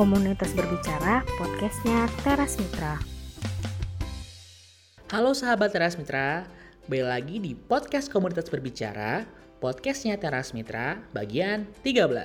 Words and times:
Komunitas 0.00 0.56
Berbicara, 0.56 1.20
podcastnya 1.36 2.08
Teras 2.24 2.56
Mitra. 2.56 2.96
Halo 5.12 5.36
sahabat 5.36 5.76
Teras 5.76 6.00
Mitra, 6.00 6.48
kembali 6.88 7.04
lagi 7.04 7.36
di 7.36 7.52
podcast 7.52 8.08
Komunitas 8.08 8.48
Berbicara, 8.48 9.28
podcastnya 9.60 10.16
Teras 10.16 10.56
Mitra, 10.56 11.04
bagian 11.12 11.68
13. 11.84 12.16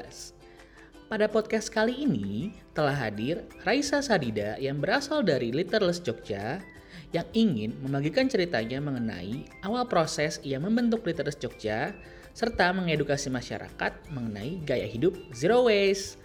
Pada 1.11 1.27
podcast 1.27 1.67
kali 1.67 2.07
ini 2.07 2.55
telah 2.71 2.95
hadir 2.95 3.43
Raisa 3.67 3.99
Sadida 3.99 4.55
yang 4.55 4.79
berasal 4.79 5.19
dari 5.27 5.51
Literless 5.51 5.99
Jogja 5.99 6.63
yang 7.11 7.27
ingin 7.35 7.75
membagikan 7.83 8.31
ceritanya 8.31 8.79
mengenai 8.79 9.51
awal 9.67 9.83
proses 9.83 10.39
ia 10.47 10.63
membentuk 10.63 11.03
Literless 11.03 11.35
Jogja 11.35 11.91
serta 12.31 12.71
mengedukasi 12.71 13.27
masyarakat 13.27 14.15
mengenai 14.15 14.63
gaya 14.63 14.87
hidup 14.87 15.11
zero 15.35 15.67
waste. 15.67 16.23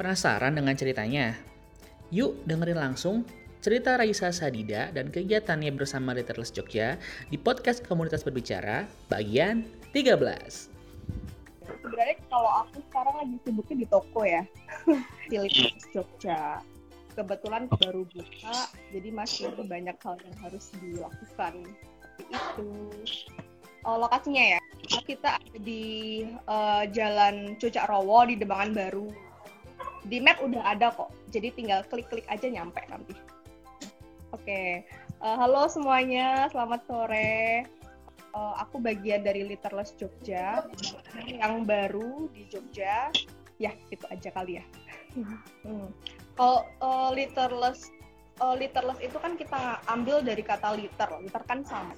Penasaran 0.00 0.56
dengan 0.56 0.72
ceritanya? 0.72 1.36
Yuk 2.08 2.48
dengerin 2.48 2.80
langsung 2.80 3.20
cerita 3.60 4.00
Raisa 4.00 4.32
Sadida 4.32 4.88
dan 4.96 5.12
kegiatannya 5.12 5.68
bersama 5.76 6.16
Literless 6.16 6.48
Jogja 6.56 6.96
di 7.28 7.36
podcast 7.36 7.84
Komunitas 7.84 8.24
Berbicara 8.24 8.88
bagian 9.12 9.60
13. 9.92 10.72
Sebenarnya 11.84 12.16
kalau 12.32 12.64
aku 12.64 12.80
sekarang 12.88 13.14
lagi 13.20 13.36
sibuknya 13.44 13.76
di 13.76 13.86
toko 13.92 14.20
ya, 14.24 14.42
di 15.28 15.36
Literless 15.36 15.84
Jogja. 15.92 16.64
Kebetulan 17.12 17.68
baru 17.68 18.08
buka, 18.08 18.72
jadi 18.96 19.08
masih 19.12 19.52
banyak 19.52 20.00
hal 20.00 20.16
yang 20.16 20.36
harus 20.40 20.72
dilakukan. 20.80 21.68
Itu 22.24 22.88
oh, 23.84 23.96
lokasinya 24.00 24.56
ya. 24.56 24.60
Kita 24.80 25.36
ada 25.36 25.58
di 25.60 26.24
uh, 26.48 26.88
Jalan 26.88 27.60
Cucak 27.60 27.84
Rowo 27.84 28.24
di 28.24 28.40
Demangan 28.40 28.72
Baru. 28.72 29.29
Di 30.06 30.16
map 30.16 30.40
udah 30.40 30.64
ada 30.64 30.88
kok, 30.88 31.12
jadi 31.28 31.52
tinggal 31.52 31.84
klik-klik 31.84 32.24
aja 32.32 32.48
nyampe 32.48 32.80
nanti. 32.88 33.12
Oke, 34.32 34.86
uh, 35.20 35.36
halo 35.36 35.68
semuanya, 35.68 36.48
selamat 36.48 36.80
sore. 36.88 37.68
Uh, 38.30 38.54
aku 38.62 38.78
bagian 38.78 39.26
dari 39.26 39.42
Literless 39.44 39.92
Jogja, 39.98 40.64
yang 41.28 41.66
baru 41.66 42.30
di 42.32 42.46
Jogja. 42.48 43.10
Ya, 43.60 43.76
itu 43.92 44.06
aja 44.08 44.32
kali 44.32 44.62
ya. 44.62 44.64
hmm. 45.66 45.90
Kalau 46.38 46.64
uh, 46.80 47.10
Literless, 47.12 47.92
uh, 48.40 48.56
Literless 48.56 49.02
itu 49.04 49.18
kan 49.20 49.36
kita 49.36 49.84
ambil 49.90 50.24
dari 50.24 50.40
kata 50.40 50.78
liter, 50.80 51.10
liter 51.20 51.42
kan 51.44 51.60
sama. 51.66 51.92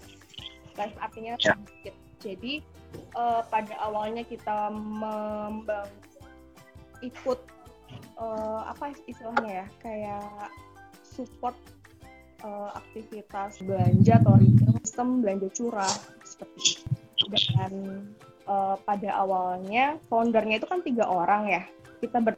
Less 0.75 0.97
artinya 0.99 1.39
ya. 1.39 1.55
sedikit. 1.55 1.95
Jadi 2.19 2.65
uh, 3.15 3.47
pada 3.47 3.79
awalnya 3.79 4.27
kita 4.27 4.73
membangun 4.75 5.87
ikut 7.03 7.39
uh, 8.19 8.69
apa 8.69 8.93
istilahnya 9.09 9.65
ya, 9.65 9.67
kayak 9.83 10.51
support 11.03 11.57
uh, 12.45 12.71
aktivitas 12.77 13.63
belanja 13.63 14.21
atau 14.23 14.35
retail 14.39 14.75
sistem 14.83 15.09
belanja 15.23 15.49
curah 15.55 15.95
seperti 16.25 16.83
itu. 16.83 17.27
Dan 17.53 18.05
uh, 18.51 18.77
pada 18.83 19.11
awalnya 19.15 19.97
foundernya 20.11 20.59
itu 20.59 20.67
kan 20.67 20.81
tiga 20.83 21.07
orang 21.07 21.49
ya. 21.49 21.63
Kita 22.03 22.19
ber 22.19 22.35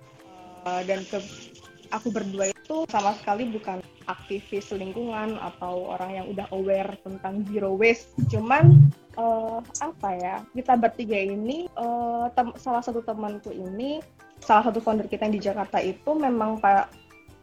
uh, 0.69 0.83
dan 0.85 1.03
ke 1.09 1.19
aku 1.93 2.11
berdua 2.11 2.51
itu 2.51 2.85
sama 2.91 3.15
sekali 3.17 3.49
bukan 3.49 3.81
aktivis 4.05 4.69
lingkungan 4.77 5.41
atau 5.41 5.97
orang 5.97 6.11
yang 6.13 6.27
udah 6.29 6.47
aware 6.53 6.93
tentang 7.01 7.45
zero 7.49 7.73
waste. 7.73 8.13
Cuman 8.29 8.93
uh, 9.17 9.65
apa 9.81 10.11
ya? 10.21 10.37
Kita 10.53 10.77
bertiga 10.77 11.17
ini 11.17 11.71
uh, 11.81 12.29
salah 12.61 12.83
satu 12.85 13.01
temanku 13.01 13.55
ini 13.55 14.05
salah 14.45 14.69
satu 14.69 14.85
founder 14.85 15.09
kita 15.09 15.25
yang 15.25 15.35
di 15.35 15.43
Jakarta 15.43 15.81
itu 15.81 16.13
memang 16.13 16.61
pak 16.61 16.93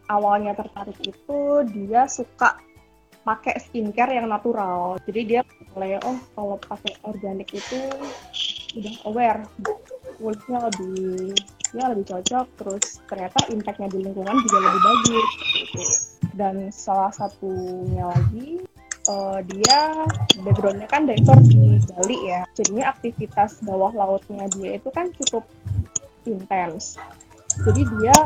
awalnya 0.05 0.53
tertarik 0.53 0.97
itu 1.01 1.39
dia 1.73 2.05
suka 2.05 2.61
pakai 3.21 3.57
skincare 3.61 4.17
yang 4.17 4.29
natural. 4.29 4.97
Jadi 5.05 5.21
dia 5.25 5.41
mulai 5.73 5.97
oh 6.05 6.17
kalau 6.37 6.57
pakai 6.61 6.93
organik 7.05 7.49
itu 7.53 7.79
udah 8.77 8.95
aware 9.09 9.41
kulitnya 10.21 10.57
lebih 10.69 11.35
ya 11.71 11.85
lebih 11.91 12.05
cocok 12.07 12.45
terus 12.59 12.85
ternyata 13.07 13.39
impactnya 13.47 13.87
di 13.91 13.99
lingkungan 14.03 14.35
juga 14.47 14.57
lebih 14.59 14.81
bagus 14.83 15.29
gitu. 15.55 15.81
dan 16.35 16.55
salah 16.71 17.11
satunya 17.15 18.11
lagi 18.11 18.59
uh, 19.07 19.39
dia 19.47 19.79
backgroundnya 20.43 20.87
kan 20.91 21.07
diver 21.07 21.39
di 21.47 21.79
Bali 21.79 22.17
ya 22.27 22.43
jadinya 22.59 22.91
aktivitas 22.91 23.63
bawah 23.63 23.91
lautnya 23.95 24.45
dia 24.51 24.77
itu 24.77 24.89
kan 24.91 25.07
cukup 25.15 25.47
intens. 26.25 26.97
Jadi 27.65 27.81
dia 27.97 28.17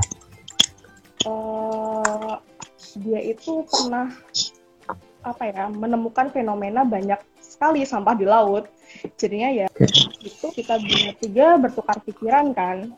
uh, 1.27 2.37
dia 3.01 3.19
itu 3.21 3.65
pernah 3.67 4.11
apa 5.25 5.43
ya 5.49 5.65
menemukan 5.73 6.29
fenomena 6.29 6.85
banyak 6.85 7.17
sekali 7.41 7.83
sampah 7.83 8.15
di 8.15 8.25
laut. 8.27 8.69
Jadinya 9.19 9.49
ya 9.51 9.67
itu 10.21 10.47
kita 10.53 10.79
bertiga 10.79 11.57
bertukar 11.57 11.97
pikiran 12.05 12.53
kan. 12.53 12.93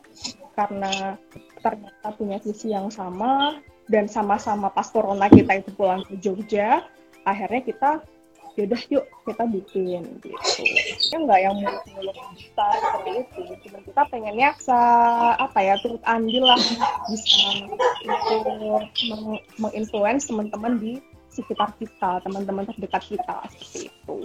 Karena 0.54 1.14
ternyata 1.62 2.08
punya 2.18 2.38
visi 2.42 2.74
yang 2.74 2.90
sama 2.90 3.58
dan 3.88 4.06
sama-sama 4.06 4.68
pas 4.68 4.90
corona 4.92 5.26
kita 5.32 5.58
itu 5.58 5.72
pulang 5.74 6.04
ke 6.04 6.20
Jogja 6.20 6.84
akhirnya 7.24 7.60
kita 7.64 7.90
yaudah 8.58 8.82
yuk 8.90 9.06
kita 9.22 9.44
bikin 9.54 10.02
gitu. 10.18 10.62
Ya 11.14 11.16
nggak 11.22 11.40
yang 11.46 11.54
muluk-muluk 11.62 12.16
besar 12.34 12.74
seperti 12.74 13.10
itu 13.22 13.40
cuma 13.62 13.78
kita 13.86 14.02
pengennya 14.10 14.48
bisa 14.58 14.80
apa 15.38 15.58
ya 15.62 15.74
turut 15.78 16.02
andil 16.02 16.42
lah 16.42 16.58
bisa 17.06 17.38
untuk 17.70 18.90
menginfluence 19.62 20.26
teman-teman 20.26 20.74
di 20.82 20.98
sekitar 21.30 21.70
kita 21.78 22.18
teman-teman 22.26 22.66
terdekat 22.66 23.02
kita 23.06 23.46
seperti 23.54 23.78
itu 23.94 24.16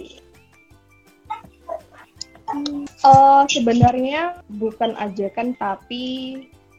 hmm, 2.50 2.82
uh, 3.06 3.46
sebenarnya 3.46 4.42
bukan 4.50 4.98
ajakan 4.98 5.54
tapi 5.54 6.04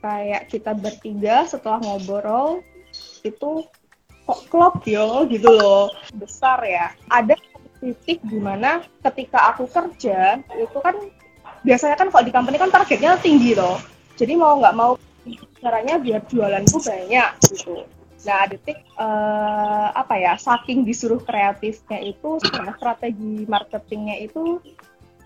kayak 0.04 0.52
kita 0.52 0.76
bertiga 0.76 1.48
setelah 1.48 1.80
ngobrol 1.80 2.60
itu 3.24 3.64
kok 4.26 4.40
klop 4.50 4.82
yo 4.90 5.24
gitu 5.30 5.50
loh. 5.54 5.94
Besar 6.18 6.60
ya. 6.66 6.92
Ada 7.08 7.38
titik 7.80 8.20
di 8.26 8.42
mana 8.42 8.82
ketika 9.06 9.54
aku 9.54 9.70
kerja 9.70 10.42
itu 10.58 10.78
kan 10.82 10.98
biasanya 11.62 11.96
kan 11.98 12.10
kalau 12.10 12.26
di 12.26 12.34
company 12.34 12.58
kan 12.58 12.74
targetnya 12.74 13.22
tinggi 13.22 13.54
loh. 13.54 13.78
Jadi 14.18 14.34
mau 14.34 14.58
nggak 14.58 14.76
mau 14.76 14.98
caranya 15.62 16.02
biar 16.02 16.22
jualanku 16.26 16.78
banyak 16.82 17.30
gitu. 17.46 17.86
Nah 18.26 18.50
detik 18.50 18.82
uh, 18.98 19.94
apa 19.94 20.18
ya 20.18 20.34
saking 20.38 20.82
disuruh 20.82 21.22
kreatifnya 21.22 22.02
itu 22.02 22.42
strategi 22.42 23.46
marketingnya 23.46 24.26
itu 24.26 24.58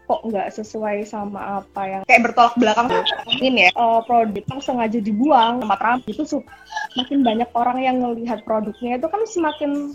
kok 0.10 0.26
nggak 0.26 0.50
sesuai 0.58 1.06
sama 1.06 1.62
apa 1.62 1.82
yang 1.86 2.02
kayak 2.10 2.26
bertolak 2.26 2.58
belakang 2.58 2.90
ini 3.46 3.70
ya. 3.70 3.72
Uh, 3.78 4.02
produk 4.02 4.42
yang 4.42 4.62
sengaja 4.66 4.98
dibuang 4.98 5.62
tempat 5.62 5.80
rapi 5.86 6.10
itu 6.10 6.26
semakin 6.26 7.22
banyak 7.22 7.50
orang 7.54 7.78
yang 7.78 8.02
melihat 8.02 8.42
produknya 8.42 8.98
itu 8.98 9.06
kan 9.06 9.22
semakin 9.30 9.94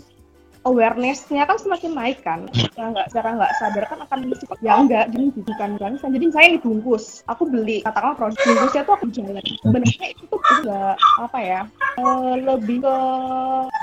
awareness-nya 0.65 1.45
kan 1.45 1.57
semakin 1.61 1.91
naik 1.93 2.19
kan. 2.25 2.49
Ya 2.75 2.91
nggak 2.91 3.13
secara 3.13 3.29
nggak 3.37 3.53
sadar 3.61 3.85
kan 3.87 3.99
akan 4.03 4.19
ya 4.59 4.73
enggak 4.81 5.05
jadi 5.13 5.25
bukan 5.45 5.69
bangsa 5.77 6.05
jadi 6.09 6.25
saya 6.33 6.47
dibungkus 6.57 7.21
aku 7.29 7.45
beli 7.47 7.85
katakanlah 7.85 8.17
produk 8.17 8.41
bungkusnya 8.41 8.81
tuh 8.83 8.93
aku 8.97 9.05
jalan 9.13 9.45
sebenarnya 9.61 10.05
itu 10.11 10.23
tuh 10.25 10.41
enggak 10.41 10.95
apa 11.21 11.39
ya 11.39 11.61
uh, 11.99 12.33
lebih 12.39 12.83
ke 12.83 12.97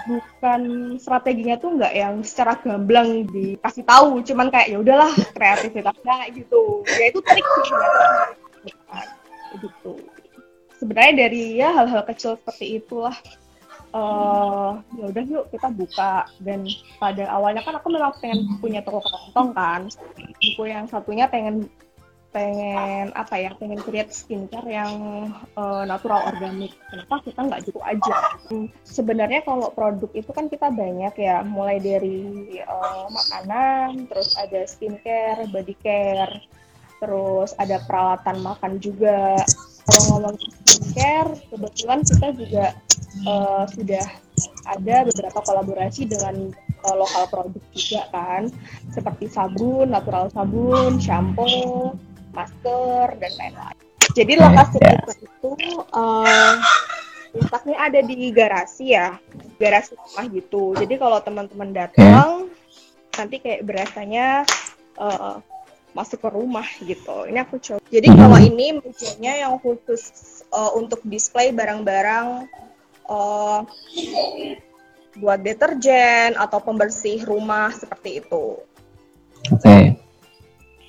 bukan 0.08 0.62
strateginya 0.98 1.56
tuh 1.60 1.70
nggak 1.78 1.94
yang 1.94 2.14
secara 2.26 2.58
gamblang 2.60 3.28
dikasih 3.30 3.84
tahu. 3.86 4.20
Cuman 4.24 4.48
kayak 4.50 4.68
ya 4.72 4.78
udahlah 4.80 5.12
kreativitasnya 5.36 6.16
gitu. 6.34 6.82
Ya 6.86 7.04
itu 7.08 7.20
trik 7.22 7.46
gitu. 9.60 9.92
Sebenarnya 10.80 11.14
dari 11.28 11.62
ya 11.62 11.70
hal-hal 11.70 12.02
kecil 12.08 12.34
seperti 12.34 12.82
itulah 12.82 13.14
uh, 13.92 14.80
ya 14.98 15.04
udah 15.08 15.24
yuk 15.24 15.44
kita 15.52 15.68
buka. 15.72 16.26
Dan 16.40 16.68
pada 16.98 17.28
awalnya 17.30 17.62
kan 17.64 17.78
aku 17.78 17.88
memang 17.92 18.12
pengen 18.18 18.58
punya 18.58 18.80
toko 18.84 19.00
kelontong 19.04 19.50
kan. 19.54 19.80
Buku 20.40 20.62
yang 20.68 20.88
satunya 20.88 21.28
pengen 21.28 21.68
pengen 22.32 23.12
apa 23.12 23.36
ya 23.36 23.52
pengen 23.60 23.76
create 23.84 24.08
skincare 24.08 24.64
yang 24.64 24.92
uh, 25.52 25.84
natural 25.84 26.24
organik 26.24 26.72
kenapa 26.88 27.20
kita 27.28 27.40
nggak 27.44 27.62
cukup 27.68 27.84
aja? 27.84 28.16
Sebenarnya 28.88 29.44
kalau 29.44 29.68
produk 29.76 30.08
itu 30.16 30.32
kan 30.32 30.48
kita 30.48 30.72
banyak 30.72 31.12
ya. 31.20 31.44
Mulai 31.44 31.76
dari 31.78 32.24
uh, 32.64 33.06
makanan 33.12 34.08
terus 34.08 34.32
ada 34.40 34.64
skincare 34.64 35.44
body 35.52 35.76
care 35.84 36.40
terus 37.02 37.50
ada 37.58 37.82
peralatan 37.82 38.46
makan 38.46 38.78
juga 38.78 39.34
kalau 39.88 40.02
ngomong 40.14 40.36
skincare 40.38 41.32
kebetulan 41.50 42.00
kita 42.06 42.28
juga 42.38 42.66
uh, 43.26 43.64
sudah 43.70 44.06
ada 44.70 44.96
beberapa 45.06 45.38
kolaborasi 45.42 46.06
dengan 46.06 46.54
uh, 46.86 46.94
lokal 46.96 47.24
produk 47.30 47.64
juga 47.74 48.02
kan. 48.14 48.42
Seperti 48.94 49.26
sabun 49.30 49.90
natural 49.90 50.30
sabun 50.30 51.02
shampoo 51.02 51.98
masker 52.32 53.18
dan 53.18 53.32
lain-lain. 53.36 53.78
Jadi 54.12 54.32
lokasi 54.36 54.76
kita 54.76 55.14
itu 55.24 55.52
uh, 55.96 56.56
letaknya 57.32 57.76
ada 57.80 58.00
di 58.04 58.28
garasi 58.28 58.92
ya, 58.92 59.16
garasi 59.56 59.96
rumah 59.96 60.26
gitu. 60.28 60.76
Jadi 60.76 60.94
kalau 61.00 61.18
teman-teman 61.24 61.72
datang, 61.72 62.52
nanti 63.16 63.40
kayak 63.40 63.64
berasanya 63.64 64.44
uh, 65.00 65.40
masuk 65.92 66.24
ke 66.24 66.28
rumah 66.32 66.66
gitu. 66.80 67.28
Ini 67.28 67.38
aku 67.44 67.56
coba. 67.60 67.80
Jadi 67.92 68.08
kalau 68.12 68.38
ini 68.40 68.80
mejanya 68.80 69.32
yang 69.46 69.54
khusus 69.60 70.42
uh, 70.52 70.72
untuk 70.76 71.04
display 71.04 71.52
barang-barang 71.52 72.48
uh, 73.08 73.60
buat 75.20 75.40
deterjen 75.44 76.32
atau 76.40 76.58
pembersih 76.64 77.24
rumah 77.28 77.72
seperti 77.76 78.24
itu. 78.24 78.56
Oke. 79.52 79.96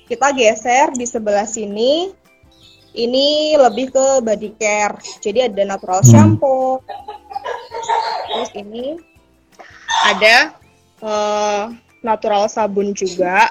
Kita 0.08 0.32
geser 0.32 0.92
di 0.96 1.04
sebelah 1.04 1.48
sini. 1.48 2.12
Ini 2.94 3.58
lebih 3.58 3.90
ke 3.90 4.06
body 4.22 4.54
care. 4.54 4.94
Jadi 5.18 5.50
ada 5.50 5.62
natural 5.66 6.00
Hmm. 6.06 6.10
shampoo. 6.14 6.78
Terus 8.30 8.50
ini 8.54 8.94
ada 10.06 10.54
uh, 11.02 11.74
natural 12.06 12.46
sabun 12.46 12.94
juga. 12.94 13.50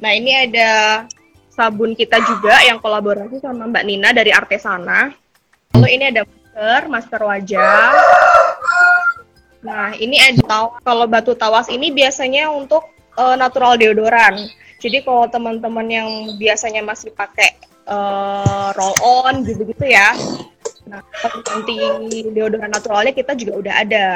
Nah, 0.00 0.12
ini 0.16 0.32
ada 0.32 1.04
sabun 1.52 1.92
kita 1.92 2.16
juga 2.24 2.56
yang 2.64 2.80
kolaborasi 2.80 3.44
sama 3.44 3.68
Mbak 3.68 3.84
Nina 3.84 4.10
dari 4.16 4.32
Artesana. 4.32 5.12
Lalu 5.76 5.88
ini 5.92 6.04
ada 6.08 6.22
masker, 6.24 6.80
masker 6.88 7.20
wajah. 7.20 7.92
Nah, 9.60 9.92
ini 10.00 10.16
ada. 10.16 10.72
Kalau 10.80 11.04
batu 11.04 11.36
tawas 11.36 11.68
ini 11.68 11.92
biasanya 11.92 12.48
untuk 12.48 12.88
eh, 13.20 13.36
natural 13.36 13.76
deodoran. 13.76 14.40
Jadi 14.80 15.04
kalau 15.04 15.28
teman-teman 15.28 15.84
yang 15.84 16.08
biasanya 16.40 16.80
masih 16.80 17.12
pakai 17.12 17.60
eh, 17.84 18.68
roll 18.72 18.96
on 19.04 19.44
gitu-gitu 19.44 19.84
ya. 19.84 20.16
Nah, 20.88 21.04
nanti 21.28 21.76
deodoran 22.32 22.72
naturalnya 22.72 23.12
kita 23.12 23.36
juga 23.36 23.60
udah 23.60 23.74
ada. 23.84 24.08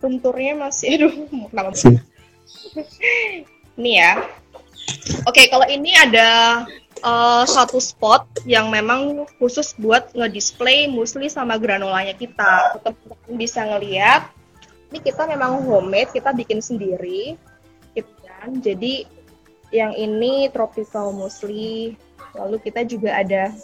Tour-nya 0.00 0.56
masih 0.56 0.96
aduh, 0.96 1.12
kenapa. 1.52 1.76
Ini 3.78 4.00
ya. 4.00 4.20
Oke, 5.28 5.46
kalau 5.48 5.66
ini 5.68 5.94
ada 5.94 6.62
eh, 7.00 7.44
satu 7.46 7.78
spot 7.78 8.26
yang 8.44 8.68
memang 8.72 9.26
khusus 9.38 9.76
buat 9.78 10.10
ngedisplay 10.16 10.90
musli 10.90 11.28
sama 11.30 11.56
granulanya 11.56 12.16
kita. 12.16 12.80
Teman-teman 12.80 13.34
bisa 13.36 13.60
ngeliat. 13.64 14.30
Ini 14.90 14.98
kita 15.06 15.22
memang 15.30 15.62
homemade, 15.62 16.10
kita 16.10 16.34
bikin 16.34 16.58
sendiri, 16.58 17.38
gitu 17.94 18.10
kan. 18.26 18.58
Jadi 18.58 19.06
yang 19.70 19.94
ini 19.94 20.50
tropical 20.50 21.14
musli. 21.14 21.94
Lalu 22.34 22.58
kita 22.62 22.82
juga 22.86 23.22
ada 23.22 23.54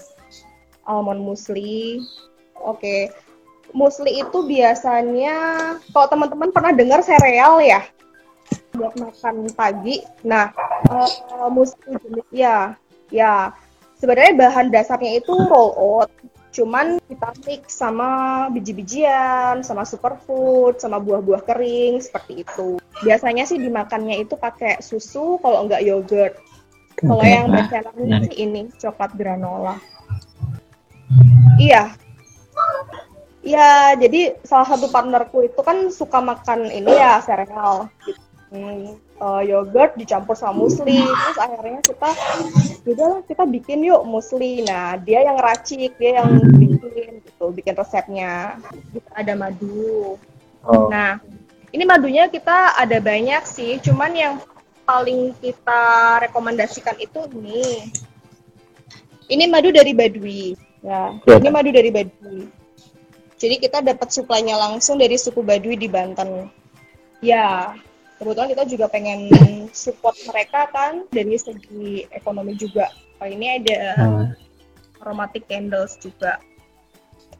almond 0.86 1.22
musli. 1.22 2.02
Oke. 2.62 3.10
Musli 3.74 4.22
itu 4.22 4.46
biasanya 4.46 5.36
kalau 5.90 6.06
teman-teman 6.06 6.54
pernah 6.54 6.72
dengar 6.72 7.02
sereal 7.02 7.58
ya? 7.58 7.82
Buat 8.76 8.92
makan 9.00 9.48
pagi. 9.56 10.04
Nah, 10.22 10.52
uh, 10.92 11.48
musli 11.48 11.96
jenis 11.96 12.28
ya, 12.30 12.76
ya. 13.08 13.52
Sebenarnya 13.96 14.36
bahan 14.36 14.68
dasarnya 14.68 15.24
itu 15.24 15.32
roll 15.32 15.72
oat, 15.72 16.12
cuman 16.52 17.00
kita 17.08 17.32
mix 17.48 17.72
sama 17.72 18.44
biji-bijian, 18.52 19.64
sama 19.64 19.88
superfood, 19.88 20.76
sama 20.76 21.00
buah-buah 21.00 21.40
kering 21.48 22.04
seperti 22.04 22.44
itu. 22.44 22.76
Biasanya 23.00 23.48
sih 23.48 23.56
dimakannya 23.56 24.20
itu 24.20 24.36
pakai 24.36 24.84
susu, 24.84 25.40
kalau 25.40 25.64
enggak 25.64 25.80
yogurt. 25.80 26.36
Kalau 26.96 27.24
yang 27.24 27.52
nah, 27.52 27.64
bestsellernya 27.64 28.28
sih 28.28 28.36
ini 28.44 28.60
coklat 28.76 29.12
granola. 29.16 29.76
Iya. 31.56 31.96
Iya, 33.46 33.94
jadi 34.00 34.34
salah 34.42 34.66
satu 34.74 34.90
partnerku 34.90 35.46
itu 35.46 35.60
kan 35.62 35.86
suka 35.94 36.18
makan 36.18 36.66
ini 36.66 36.90
ya 36.90 37.22
sereal 37.22 37.86
gitu. 38.02 38.25
Hmm, 38.46 38.94
eh, 38.98 39.42
yogurt 39.50 39.98
dicampur 39.98 40.38
sama 40.38 40.62
musli 40.62 41.02
terus 41.02 41.38
akhirnya 41.42 41.82
kita 41.82 42.10
udahlah 42.86 43.20
kita 43.26 43.42
bikin 43.42 43.82
yuk 43.82 44.06
musli 44.06 44.62
nah 44.62 44.94
dia 44.94 45.26
yang 45.26 45.34
racik 45.34 45.98
dia 45.98 46.22
yang 46.22 46.38
bikin 46.54 47.26
gitu 47.26 47.50
bikin 47.50 47.74
resepnya 47.74 48.54
kita 48.94 49.10
ada 49.18 49.34
madu 49.34 50.14
Oh, 50.66 50.90
Nah, 50.90 51.22
ini 51.70 51.86
madunya 51.86 52.26
kita 52.26 52.74
ada 52.74 52.98
banyak 52.98 53.42
sih, 53.46 53.78
cuman 53.78 54.10
yang 54.18 54.34
paling 54.82 55.30
kita 55.38 55.82
rekomendasikan 56.26 56.98
itu 56.98 57.22
ini. 57.38 57.86
Ini 59.30 59.46
madu 59.46 59.70
dari 59.70 59.94
Baduy. 59.94 60.58
Ya, 60.82 61.14
Iya, 61.22 61.34
ini 61.42 61.48
madu 61.50 61.70
dari 61.70 61.90
Baduy. 61.90 62.50
Jadi 63.38 63.54
kita 63.62 63.82
dapat 63.82 64.10
suplainya 64.10 64.58
langsung 64.58 64.98
dari 64.98 65.14
suku 65.18 65.42
Baduy 65.42 65.78
di 65.78 65.86
Banten. 65.86 66.50
Ya, 67.22 67.74
kebetulan 68.16 68.50
kita 68.52 68.64
juga 68.64 68.86
pengen 68.88 69.20
support 69.76 70.16
mereka 70.28 70.68
kan 70.72 71.04
dari 71.12 71.36
segi 71.36 72.08
ekonomi 72.12 72.56
juga. 72.56 72.88
Oh, 73.20 73.28
ini 73.28 73.60
ada 73.60 73.96
Hmm. 73.96 74.28
aromatic 75.00 75.48
candles 75.48 75.96
juga 76.00 76.40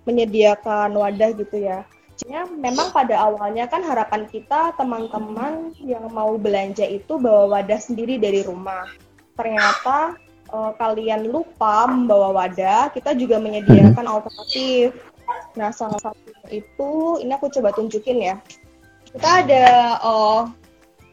menyediakan 0.07 0.95
wadah 0.95 1.35
gitu 1.37 1.57
ya. 1.61 1.85
Sebenarnya 2.17 2.49
memang 2.49 2.89
pada 2.97 3.29
awalnya 3.29 3.69
kan 3.69 3.85
harapan 3.85 4.25
kita 4.25 4.73
teman-teman 4.81 5.77
yang 5.85 6.09
mau 6.09 6.33
belanja 6.41 6.89
itu 6.89 7.21
bawa 7.21 7.61
wadah 7.61 7.77
sendiri 7.77 8.17
dari 8.17 8.41
rumah. 8.41 8.89
Ternyata 9.37 10.17
eh, 10.47 10.73
kalian 10.81 11.29
lupa 11.29 11.85
membawa 11.91 12.33
wadah, 12.33 12.89
kita 12.95 13.13
juga 13.19 13.37
menyediakan 13.37 14.07
alternatif. 14.07 14.97
Nah, 15.59 15.75
salah 15.75 15.99
satu 16.01 16.49
itu 16.49 17.21
ini 17.21 17.35
aku 17.35 17.51
coba 17.53 17.75
tunjukin 17.75 18.33
ya. 18.33 18.37
Kita 19.13 19.45
ada 19.45 19.67
eh, 20.01 20.41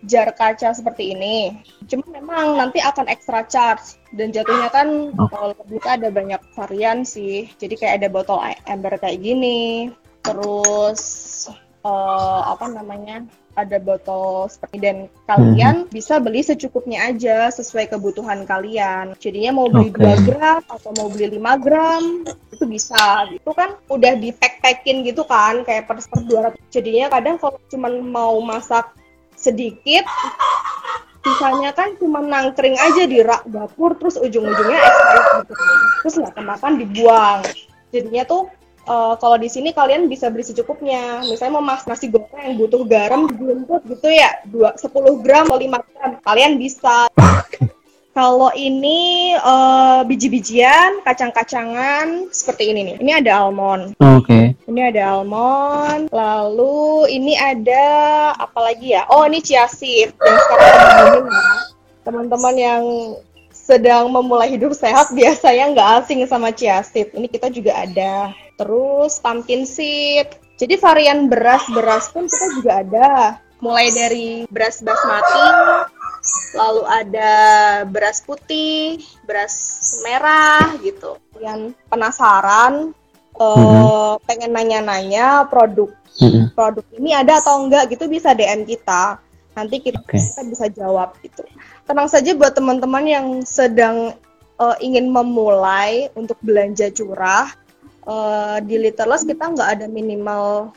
jar 0.05 0.29
kaca 0.35 0.75
seperti 0.75 1.15
ini. 1.15 1.55
Cuma 1.87 2.03
memang 2.11 2.59
nanti 2.59 2.83
akan 2.83 3.07
extra 3.07 3.43
charge 3.47 3.99
dan 4.15 4.29
jatuhnya 4.35 4.69
kan 4.69 5.15
Oh. 5.15 5.27
kalau 5.31 5.55
kita 5.67 5.99
ada 5.99 6.09
banyak 6.11 6.41
varian 6.55 7.07
sih. 7.07 7.47
Jadi 7.57 7.79
kayak 7.79 8.03
ada 8.03 8.09
botol 8.11 8.39
ember 8.67 8.95
kayak 8.99 9.19
gini, 9.23 9.89
terus 10.23 11.01
eh, 11.83 12.41
apa 12.47 12.67
namanya? 12.71 13.23
ada 13.53 13.77
botol 13.77 14.49
seperti 14.49 14.81
dan 14.81 14.97
kalian 15.29 15.85
bisa 15.93 16.17
beli 16.17 16.41
secukupnya 16.41 17.05
aja 17.13 17.53
sesuai 17.53 17.93
kebutuhan 17.93 18.49
kalian. 18.49 19.13
Jadinya 19.21 19.51
mau 19.53 19.69
beli 19.69 19.93
Oke. 19.93 20.01
2 20.01 20.27
gram 20.27 20.61
atau 20.65 20.89
mau 20.97 21.07
beli 21.09 21.37
5 21.37 21.61
gram 21.61 22.03
itu 22.49 22.65
bisa. 22.65 23.29
Itu 23.29 23.53
kan 23.53 23.77
udah 23.89 24.17
di 24.17 24.33
pack-packin 24.33 25.05
gitu 25.05 25.21
kan 25.25 25.61
kayak 25.61 25.85
per, 25.85 26.01
per 26.01 26.19
200. 26.25 26.73
Jadinya 26.73 27.13
kadang 27.13 27.37
kalau 27.37 27.61
cuman 27.69 27.93
mau 28.01 28.33
masak 28.41 28.89
sedikit. 29.43 30.07
Sisanya 31.23 31.71
kan 31.71 31.95
cuma 31.99 32.19
nangkring 32.19 32.75
aja 32.75 33.03
di 33.07 33.23
rak 33.23 33.47
dapur 33.47 33.95
terus 33.95 34.19
ujung-ujungnya 34.19 34.79
expired 34.79 35.27
gitu. 35.43 35.53
Terus 36.03 36.15
nggak 36.19 36.33
kemakan 36.35 36.73
dibuang. 36.79 37.39
Jadinya 37.95 38.23
tuh 38.27 38.51
eh, 38.87 39.13
kalau 39.19 39.37
di 39.39 39.47
sini 39.47 39.71
kalian 39.71 40.11
bisa 40.11 40.27
beli 40.31 40.43
secukupnya. 40.43 41.23
Misalnya 41.23 41.59
mau 41.59 41.63
masak 41.63 41.95
nasi 41.95 42.11
goreng 42.11 42.59
butuh 42.59 42.83
garam 42.87 43.27
buntut 43.27 43.83
gitu 43.87 44.07
ya. 44.07 44.39
Dua 44.47 44.75
10 44.75 45.23
gram 45.23 45.47
atau 45.47 45.59
5 45.59 45.91
gram 45.91 46.11
kalian 46.23 46.59
bisa 46.59 47.07
kalau 48.13 48.53
ini 48.53 49.33
eh, 49.35 50.01
biji-bijian 50.05 51.01
kacang-kacangan 51.01 52.29
seperti 52.29 52.71
ini 52.71 52.81
nih 52.93 52.95
ini 53.01 53.11
ada 53.17 53.45
almond 53.45 53.97
Oke. 54.23 54.55
ini 54.71 54.79
ada 54.79 55.19
almond, 55.19 56.07
lalu 56.15 57.11
ini 57.11 57.35
ada 57.35 57.83
apa 58.39 58.71
lagi 58.71 58.95
ya? 58.95 59.03
Oh, 59.11 59.27
ini 59.27 59.43
chia 59.43 59.67
seed 59.67 60.15
yang 60.15 60.37
sekarang. 60.47 61.27
Teman-teman 62.07 62.55
yang 62.55 62.83
sedang 63.51 64.07
memulai 64.07 64.55
hidup 64.55 64.71
sehat 64.71 65.11
biasanya 65.17 65.75
nggak 65.75 65.89
asing 66.03 66.23
sama 66.23 66.55
chia 66.55 66.79
seed. 66.87 67.11
Ini 67.11 67.27
kita 67.27 67.51
juga 67.51 67.83
ada. 67.83 68.31
Terus 68.55 69.19
pumpkin 69.19 69.67
seed. 69.67 70.31
Jadi 70.55 70.79
varian 70.79 71.27
beras-beras 71.27 72.07
pun 72.15 72.31
kita 72.31 72.47
juga 72.55 72.71
ada. 72.79 73.11
Mulai 73.59 73.91
dari 73.91 74.27
beras 74.47 74.79
basmati, 74.83 75.47
lalu 76.55 76.83
ada 76.87 77.31
beras 77.89 78.23
putih, 78.23 79.01
beras 79.27 79.55
merah 80.05 80.75
gitu. 80.79 81.19
Yang 81.41 81.75
penasaran 81.91 82.95
eh, 83.35 84.13
pengen 84.23 84.51
nanya-nanya 84.53 85.49
produk 85.49 85.91
Mm-mm. 86.21 86.53
produk 86.53 86.85
ini 86.93 87.09
ada 87.17 87.41
atau 87.41 87.65
enggak 87.65 87.89
gitu 87.91 88.05
bisa 88.05 88.31
DM 88.37 88.63
kita. 88.63 89.19
Nanti 89.53 89.85
kita, 89.85 90.01
Oke. 90.01 90.17
kita 90.17 90.41
bisa 90.49 90.65
jawab 90.73 91.13
gitu. 91.21 91.45
Tenang 91.85 92.09
saja 92.09 92.33
buat 92.33 92.57
teman-teman 92.57 93.05
yang 93.05 93.27
sedang 93.45 94.13
eh, 94.57 94.77
ingin 94.81 95.09
memulai 95.09 96.09
untuk 96.13 96.37
belanja 96.39 96.89
curah 96.93 97.49
eh, 98.05 98.57
di 98.63 98.75
Littlest 98.79 99.27
kita 99.27 99.53
nggak 99.53 99.69
ada 99.79 99.85
minimal 99.89 100.73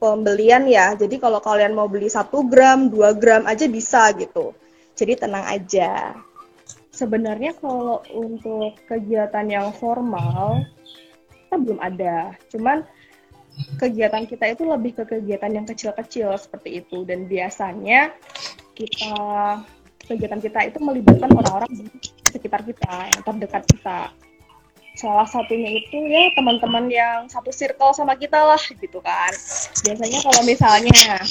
pembelian 0.00 0.64
ya. 0.64 0.96
Jadi 0.96 1.20
kalau 1.20 1.38
kalian 1.44 1.76
mau 1.76 1.86
beli 1.86 2.08
1 2.08 2.32
gram, 2.48 2.88
2 2.88 3.20
gram 3.20 3.44
aja 3.44 3.68
bisa 3.68 4.08
gitu. 4.16 4.56
Jadi 5.00 5.16
tenang 5.16 5.48
aja. 5.48 6.12
sebenarnya 6.90 7.56
kalau 7.56 8.04
untuk 8.12 8.76
kegiatan 8.84 9.48
yang 9.48 9.72
formal 9.72 10.68
kita 11.32 11.56
belum 11.56 11.80
ada. 11.80 12.36
Cuman 12.52 12.84
kegiatan 13.80 14.28
kita 14.28 14.52
itu 14.52 14.68
lebih 14.68 15.00
ke 15.00 15.08
kegiatan 15.08 15.48
yang 15.48 15.64
kecil-kecil 15.64 16.36
seperti 16.36 16.84
itu 16.84 17.08
dan 17.08 17.24
biasanya 17.24 18.12
kita 18.76 19.16
kegiatan 20.04 20.40
kita 20.44 20.60
itu 20.68 20.78
melibatkan 20.82 21.30
orang-orang 21.32 21.70
di 21.72 21.84
sekitar 22.28 22.60
kita 22.66 22.92
yang 23.16 23.22
terdekat 23.24 23.62
kita 23.64 24.12
salah 25.00 25.24
satunya 25.24 25.80
itu 25.80 25.96
ya 25.96 26.28
teman-teman 26.36 26.92
yang 26.92 27.24
satu 27.32 27.48
circle 27.48 27.96
sama 27.96 28.12
kita 28.20 28.36
lah 28.36 28.60
gitu 28.60 29.00
kan. 29.00 29.32
Biasanya 29.80 30.20
kalau 30.20 30.42
misalnya 30.44 31.24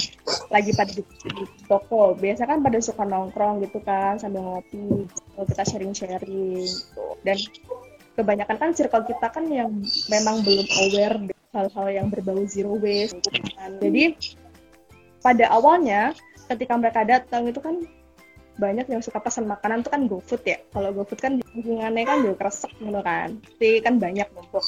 lagi 0.49 0.73
pada 0.73 0.89
di, 0.89 1.05
di 1.05 1.45
toko 1.69 2.17
biasa 2.17 2.49
kan 2.49 2.65
pada 2.65 2.81
suka 2.81 3.05
nongkrong 3.05 3.61
gitu 3.61 3.77
kan 3.85 4.17
sambil 4.17 4.41
ngopi 4.41 5.05
gitu, 5.05 5.41
kita 5.53 5.63
sharing-sharing 5.69 6.65
gitu. 6.65 7.05
Dan 7.21 7.38
kebanyakan 8.17 8.57
kan 8.57 8.69
circle 8.73 9.05
kita 9.05 9.29
kan 9.29 9.45
yang 9.53 9.69
memang 10.09 10.41
belum 10.41 10.67
aware 10.89 11.17
hal-hal 11.53 11.88
yang 11.93 12.07
berbau 12.09 12.41
zero 12.49 12.73
waste 12.81 13.21
gitu 13.21 13.45
kan. 13.53 13.77
Jadi 13.77 14.17
pada 15.21 15.45
awalnya 15.53 16.17
ketika 16.49 16.73
mereka 16.73 17.05
datang 17.05 17.45
itu 17.45 17.61
kan 17.61 17.85
banyak 18.60 18.92
yang 18.92 19.00
suka 19.00 19.24
pesan 19.24 19.48
makanan 19.48 19.88
tuh 19.88 19.92
kan 19.96 20.04
GoFood 20.06 20.44
ya. 20.44 20.60
Kalau 20.75 20.92
GoFood 20.92 21.20
kan 21.24 21.34
lingkungannya 21.39 22.04
kan 22.04 22.18
juga 22.28 22.36
kresek 22.46 22.75
gitu 22.75 23.00
kan. 23.00 23.39
Jadi 23.58 23.80
kan 23.80 23.96
banyak 23.98 24.28
numpuk. 24.36 24.66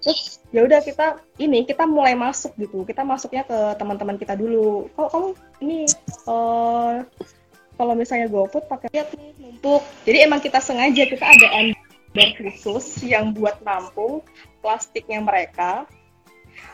Terus 0.00 0.40
ya 0.52 0.60
udah 0.64 0.80
kita 0.84 1.06
ini 1.40 1.64
kita 1.64 1.88
mulai 1.88 2.12
masuk 2.12 2.52
gitu. 2.60 2.84
Kita 2.84 3.00
masuknya 3.00 3.48
ke 3.48 3.58
teman-teman 3.80 4.20
kita 4.20 4.36
dulu. 4.36 4.92
Kalau 4.92 5.08
kamu 5.08 5.28
ini 5.64 5.78
uh, 6.28 7.00
kalau 7.80 7.96
misalnya 7.96 8.28
GoFood 8.28 8.68
pakai 8.68 8.92
lihat 8.92 9.08
nih 9.16 9.32
numpuk. 9.40 9.80
Jadi 10.04 10.18
emang 10.20 10.44
kita 10.44 10.60
sengaja 10.60 11.08
kita 11.08 11.24
ada 11.24 11.48
ember 11.56 12.28
khusus 12.36 13.00
yang 13.08 13.32
buat 13.32 13.56
nampung 13.64 14.20
plastiknya 14.60 15.24
mereka 15.24 15.88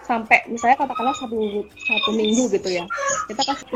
sampai 0.07 0.47
misalnya 0.47 0.79
katakanlah 0.79 1.15
satu 1.19 1.67
satu 1.67 2.11
minggu 2.15 2.47
gitu 2.55 2.69
ya 2.71 2.87
kita 3.27 3.43
kasih 3.43 3.67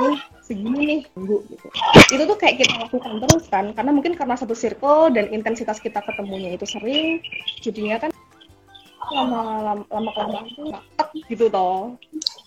segini 0.51 0.83
nih 0.83 1.01
minggu 1.15 1.47
gitu. 1.47 1.67
Itu 2.11 2.23
tuh 2.27 2.35
kayak 2.35 2.67
kita 2.67 2.75
lakukan 2.83 3.23
terus 3.23 3.47
kan 3.47 3.71
karena 3.71 3.95
mungkin 3.95 4.19
karena 4.19 4.35
satu 4.35 4.59
circle 4.59 5.15
dan 5.15 5.31
intensitas 5.31 5.79
kita 5.79 6.03
ketemunya 6.03 6.59
itu 6.59 6.67
sering 6.67 7.23
jadinya 7.63 8.03
kan 8.03 8.11
lama 9.15 9.43
lama 9.63 9.83
lama 9.87 10.11
kelamaan 10.11 10.47
tuh 10.59 10.67
makat 10.75 11.09
gitu 11.31 11.47
toh. 11.47 11.95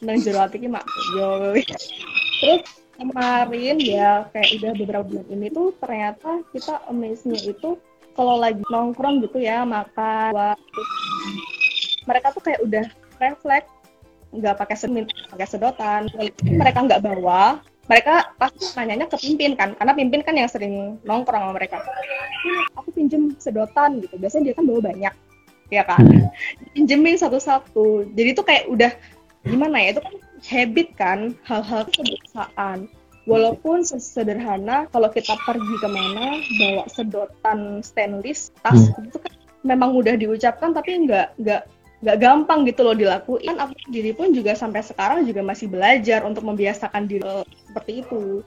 Dan 0.04 0.20
jero 0.20 0.44
hati 0.44 0.60
mak. 0.68 0.84
Yo 1.16 1.56
terus 2.44 2.62
kemarin 3.00 3.80
ya 3.80 4.28
kayak 4.36 4.50
udah 4.60 4.72
beberapa 4.76 5.04
bulan 5.08 5.28
ini 5.32 5.48
tuh 5.48 5.72
ternyata 5.80 6.44
kita 6.52 6.84
amaze-nya 6.92 7.40
itu 7.40 7.80
kalau 8.14 8.38
lagi 8.38 8.62
nongkrong 8.70 9.24
gitu 9.26 9.42
ya 9.42 9.66
makan 9.66 10.36
waktu 10.36 10.82
mereka 12.06 12.28
tuh 12.36 12.44
kayak 12.44 12.62
udah 12.62 12.86
refleks 13.18 13.72
nggak 14.34 14.58
pakai 14.58 14.78
semin 14.78 15.06
pakai 15.30 15.48
sedotan 15.50 16.10
mereka 16.46 16.86
nggak 16.86 17.02
bawa 17.02 17.62
mereka 17.84 18.32
pasti 18.40 18.64
nanyanya 18.80 19.12
ke 19.12 19.18
pimpin 19.20 19.60
kan 19.60 19.76
karena 19.76 19.92
pimpin 19.92 20.24
kan 20.24 20.36
yang 20.40 20.48
sering 20.48 20.98
nongkrong 21.04 21.44
sama 21.44 21.54
mereka. 21.56 21.84
Aku 22.80 22.90
pinjem 22.96 23.36
sedotan 23.40 24.00
gitu 24.00 24.16
biasanya 24.16 24.52
dia 24.52 24.56
kan 24.56 24.66
bawa 24.68 24.82
banyak 24.82 25.14
ya 25.68 25.84
kan? 25.84 26.04
Pinjemin 26.72 27.20
satu-satu 27.20 28.14
jadi 28.16 28.30
itu 28.32 28.44
kayak 28.46 28.66
udah 28.72 28.92
gimana 29.44 29.84
ya 29.84 30.00
itu 30.00 30.02
kan 30.02 30.16
habit 30.48 30.88
kan 30.96 31.20
hal-hal 31.44 31.84
kebiasaan. 31.92 32.88
Walaupun 33.24 33.88
sederhana 33.88 34.84
kalau 34.92 35.08
kita 35.08 35.40
pergi 35.48 35.76
ke 35.80 35.88
mana 35.88 36.44
bawa 36.60 36.84
sedotan 36.92 37.80
stainless 37.80 38.52
tas 38.60 38.76
hmm. 38.76 39.08
itu 39.08 39.18
kan 39.20 39.34
memang 39.64 39.96
udah 39.96 40.20
diucapkan 40.20 40.76
tapi 40.76 41.08
nggak 41.08 41.40
nggak 41.40 41.64
nggak 42.04 42.18
gampang 42.20 42.68
gitu 42.68 42.84
loh 42.84 42.96
dilakuin. 42.96 43.56
Aku 43.56 43.74
sendiri 43.88 44.12
pun 44.12 44.36
juga 44.36 44.52
sampai 44.54 44.84
sekarang 44.84 45.24
juga 45.24 45.40
masih 45.40 45.72
belajar 45.72 46.28
untuk 46.28 46.44
membiasakan 46.44 47.08
diri 47.08 47.48
seperti 47.72 48.04
itu. 48.04 48.44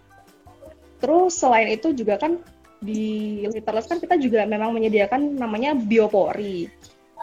Terus 1.00 1.32
selain 1.32 1.72
itu 1.72 1.96
juga 1.96 2.20
kan 2.20 2.36
di 2.84 3.40
Literless 3.48 3.88
kan 3.88 3.96
kita 3.96 4.20
juga 4.20 4.44
memang 4.44 4.76
menyediakan 4.76 5.40
namanya 5.40 5.72
biopori. 5.72 6.68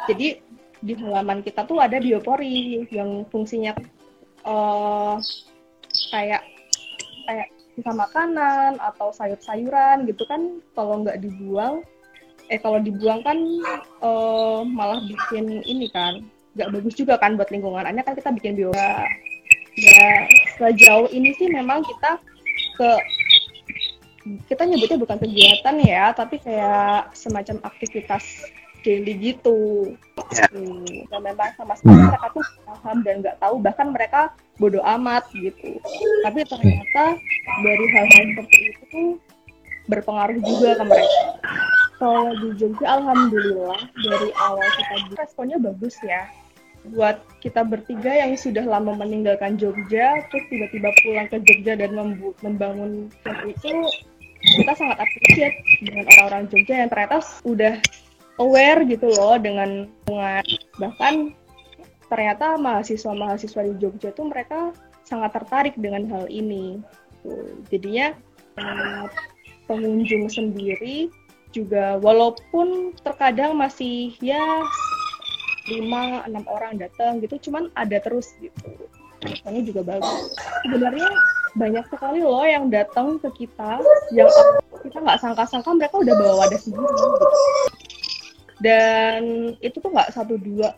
Jadi 0.09 0.41
di 0.83 0.93
halaman 0.97 1.45
kita 1.45 1.63
tuh 1.69 1.79
ada 1.79 2.01
biopori 2.01 2.83
yang 2.89 3.23
fungsinya 3.29 3.77
uh, 4.43 5.15
kayak 6.11 6.43
kayak 7.23 7.47
bisa 7.73 7.91
makanan 7.93 8.77
atau 8.77 9.09
sayur-sayuran 9.15 10.05
gitu 10.05 10.27
kan 10.27 10.59
kalau 10.75 11.01
nggak 11.01 11.23
dibuang 11.23 11.81
eh 12.51 12.59
kalau 12.59 12.79
dibuang 12.83 13.23
kan 13.23 13.37
uh, 14.03 14.61
malah 14.67 14.99
bikin 15.07 15.63
ini 15.63 15.87
kan 15.91 16.23
nggak 16.53 16.69
bagus 16.69 16.93
juga 16.97 17.17
kan 17.17 17.35
buat 17.39 17.49
lingkungan. 17.49 17.85
Hanya 17.85 18.03
kan 18.05 18.13
kita 18.13 18.29
bikin 18.33 18.57
bio. 18.57 18.69
Ya, 18.73 19.05
ya 19.77 20.09
sejauh 20.59 21.09
ini 21.09 21.33
sih 21.37 21.49
memang 21.49 21.81
kita 21.81 22.21
ke 22.77 22.89
kita 24.47 24.63
nyebutnya 24.63 24.97
bukan 25.01 25.19
kegiatan 25.19 25.75
ya, 25.83 26.15
tapi 26.15 26.39
kayak 26.39 27.11
semacam 27.11 27.59
aktivitas 27.67 28.23
daily 28.83 29.15
gitu. 29.19 29.91
Yeah. 30.31 30.47
Hmm, 30.51 31.07
dan 31.11 31.21
memang 31.23 31.51
sama 31.59 31.73
sekali 31.75 31.99
hmm. 31.99 32.07
mereka 32.11 32.27
tuh 32.31 32.45
paham 32.67 32.97
dan 33.03 33.15
nggak 33.19 33.37
tahu, 33.39 33.55
bahkan 33.59 33.87
mereka 33.91 34.21
bodoh 34.61 34.83
amat 34.99 35.27
gitu. 35.35 35.75
Tapi 36.23 36.39
ternyata 36.47 37.17
dari 37.63 37.85
hal-hal 37.91 38.23
seperti 38.31 38.57
itu 38.69 38.83
tuh 38.91 39.09
berpengaruh 39.91 40.39
juga 40.39 40.79
ke 40.79 40.83
mereka 40.87 41.19
kalau 41.97 42.33
di 42.39 42.49
Jogja 42.57 42.99
alhamdulillah 42.99 43.79
dari 43.95 44.29
awal 44.39 44.63
kita 44.63 45.17
responnya 45.17 45.57
bagus 45.61 45.95
ya. 46.01 46.29
Buat 46.83 47.23
kita 47.39 47.63
bertiga 47.63 48.11
yang 48.11 48.35
sudah 48.35 48.67
lama 48.67 48.91
meninggalkan 48.99 49.55
Jogja 49.55 50.19
terus 50.27 50.45
tiba-tiba 50.51 50.91
pulang 51.01 51.27
ke 51.31 51.37
Jogja 51.41 51.79
dan 51.79 51.95
membangun 52.43 53.07
itu 53.47 53.71
kita 54.43 54.75
sangat 54.75 54.99
appreciate 54.99 55.55
dengan 55.79 56.03
orang-orang 56.11 56.43
Jogja 56.51 56.83
yang 56.83 56.89
ternyata 56.91 57.23
udah 57.47 57.79
aware 58.43 58.83
gitu 58.83 59.07
loh 59.07 59.39
dengan 59.39 59.87
lingkungan. 59.87 60.43
Bahkan 60.83 61.13
ternyata 62.11 62.59
mahasiswa-mahasiswa 62.59 63.61
di 63.63 63.73
Jogja 63.79 64.11
tuh 64.11 64.27
mereka 64.27 64.75
sangat 65.07 65.31
tertarik 65.39 65.75
dengan 65.79 66.03
hal 66.11 66.27
ini. 66.27 66.83
Jadinya 67.71 68.11
pengunjung 69.71 70.27
sendiri 70.27 71.07
juga 71.53 72.01
walaupun 72.01 72.97
terkadang 73.05 73.53
masih 73.53 74.17
ya 74.19 74.41
lima 75.69 76.25
enam 76.27 76.43
orang 76.49 76.75
datang 76.75 77.23
gitu 77.23 77.49
cuman 77.49 77.71
ada 77.77 78.01
terus 78.01 78.33
gitu. 78.41 78.89
Responnya 79.23 79.63
juga 79.63 79.81
bagus. 79.87 80.35
Sebenarnya 80.67 81.07
banyak 81.55 81.85
sekali 81.87 82.19
loh 82.19 82.43
yang 82.43 82.67
datang 82.67 83.21
ke 83.21 83.45
kita 83.45 83.79
yang 84.11 84.27
kita 84.81 84.97
nggak 84.99 85.21
sangka-sangka 85.21 85.69
mereka 85.77 85.95
udah 86.01 86.15
bawa 86.17 86.33
wadah 86.43 86.59
sendiri 86.59 86.89
gitu. 86.89 87.27
dan 88.63 89.21
itu 89.59 89.77
tuh 89.77 89.91
nggak 89.91 90.11
satu 90.15 90.39
dua 90.39 90.73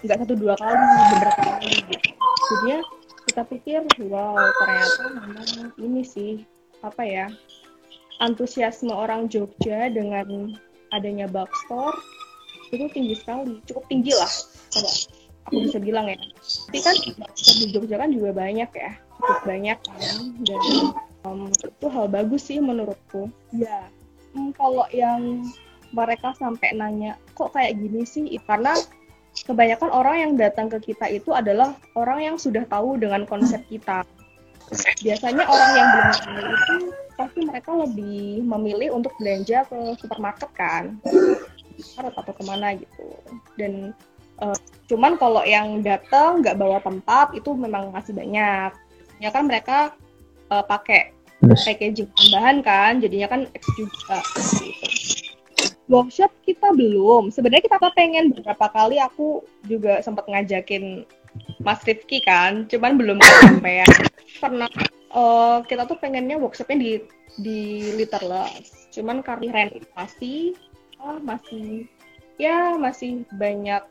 nggak 0.00 0.18
satu 0.22 0.34
dua 0.34 0.54
kali 0.56 0.74
beberapa 1.12 1.42
kali 1.44 1.70
gitu. 1.92 2.08
Jadinya 2.50 2.78
kita 3.28 3.42
pikir 3.46 3.80
wow 4.08 4.36
ternyata 4.36 5.02
memang 5.12 5.50
ini 5.78 6.02
sih 6.02 6.32
apa 6.80 7.02
ya 7.04 7.26
antusiasme 8.22 8.92
orang 8.94 9.26
Jogja 9.26 9.90
dengan 9.90 10.54
adanya 10.94 11.26
store 11.66 11.98
itu 12.70 12.86
tinggi 12.90 13.14
sekali, 13.18 13.58
cukup 13.66 13.84
tinggi 13.86 14.12
lah 14.14 14.30
kalau 14.74 14.92
aku 15.46 15.56
bisa 15.66 15.78
bilang 15.78 16.10
ya. 16.10 16.16
Tapi 16.70 16.78
kan 16.82 16.94
di 17.58 17.66
Jogja 17.70 17.96
kan 17.98 18.10
juga 18.10 18.30
banyak 18.34 18.70
ya, 18.74 18.92
cukup 19.18 19.40
banyak 19.46 19.78
kan, 19.78 20.16
dan 20.42 20.62
um, 21.26 21.50
itu 21.50 21.86
hal 21.90 22.06
bagus 22.10 22.42
sih 22.50 22.58
menurutku. 22.58 23.30
Ya, 23.54 23.86
hmm, 24.34 24.54
kalau 24.58 24.86
yang 24.90 25.46
mereka 25.94 26.34
sampai 26.34 26.74
nanya 26.74 27.14
kok 27.38 27.54
kayak 27.54 27.78
gini 27.78 28.02
sih, 28.02 28.26
karena 28.46 28.74
kebanyakan 29.46 29.90
orang 29.90 30.16
yang 30.18 30.32
datang 30.34 30.66
ke 30.70 30.94
kita 30.94 31.10
itu 31.10 31.30
adalah 31.34 31.74
orang 31.94 32.22
yang 32.22 32.36
sudah 32.38 32.66
tahu 32.66 32.98
dengan 32.98 33.26
konsep 33.26 33.62
kita. 33.70 34.02
Biasanya 35.04 35.44
orang 35.44 35.70
yang 35.76 35.88
belum 35.92 36.10
tahu 36.18 36.38
itu 36.40 37.03
pasti 37.14 37.40
mereka 37.46 37.74
lebih 37.74 38.42
memilih 38.42 38.94
untuk 38.94 39.14
belanja 39.18 39.66
ke 39.66 39.78
supermarket 39.98 40.50
kan. 40.54 40.98
Atau 41.98 42.34
ke 42.34 42.42
mana 42.46 42.74
gitu. 42.78 43.06
Dan 43.58 43.94
uh, 44.42 44.56
cuman 44.86 45.18
kalau 45.18 45.42
yang 45.46 45.82
datang 45.82 46.42
nggak 46.42 46.58
bawa 46.58 46.78
tempat 46.82 47.34
itu 47.34 47.54
memang 47.54 47.90
masih 47.90 48.14
banyak. 48.14 48.70
Ya 49.22 49.30
kan 49.30 49.46
mereka 49.46 49.94
uh, 50.50 50.64
pakai 50.64 51.14
packaging 51.44 52.08
tambahan 52.08 52.64
kan 52.64 52.92
jadinya 53.04 53.28
kan 53.28 53.40
X 53.52 53.68
juga 53.76 54.16
gitu. 54.40 54.66
workshop 55.92 56.32
kita 56.48 56.72
belum. 56.72 57.28
Sebenarnya 57.28 57.68
kita 57.68 57.76
pengen 57.92 58.32
beberapa 58.32 58.66
kali 58.72 58.96
aku 58.96 59.44
juga 59.68 60.00
sempat 60.00 60.24
ngajakin 60.24 61.04
Mas 61.64 61.80
Rifki 61.82 62.20
kan 62.22 62.68
cuman 62.68 63.00
belum 63.00 63.18
sampai 63.20 63.82
ya 63.82 63.88
pernah 64.38 64.68
uh, 65.14 65.62
kita 65.64 65.86
tuh 65.86 65.96
pengennya 65.96 66.36
workshopnya 66.36 66.76
di 66.76 66.92
di 67.40 67.60
Literless. 67.94 68.90
Cuman 68.90 69.22
karena 69.22 69.70
renovasi 69.70 70.58
uh, 71.00 71.18
masih 71.22 71.86
ya 72.36 72.74
masih 72.74 73.22
banyak 73.38 73.82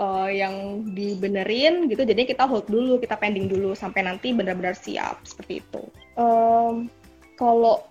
uh, 0.00 0.30
yang 0.32 0.88
dibenerin 0.96 1.86
gitu. 1.92 2.02
Jadi 2.02 2.24
kita 2.24 2.48
hold 2.48 2.66
dulu, 2.66 2.96
kita 2.98 3.20
pending 3.20 3.46
dulu 3.52 3.76
sampai 3.76 4.08
nanti 4.08 4.32
benar-benar 4.32 4.74
siap 4.74 5.20
seperti 5.28 5.60
itu. 5.60 5.82
Um, 6.16 6.88
kalau 7.36 7.84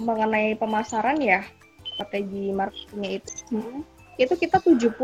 mengenai 0.00 0.56
pemasaran 0.56 1.20
ya 1.20 1.44
strategi 2.00 2.48
marketingnya 2.48 3.20
itu 3.20 3.60
itu 4.16 4.34
kita 4.36 4.56
70 4.64 4.96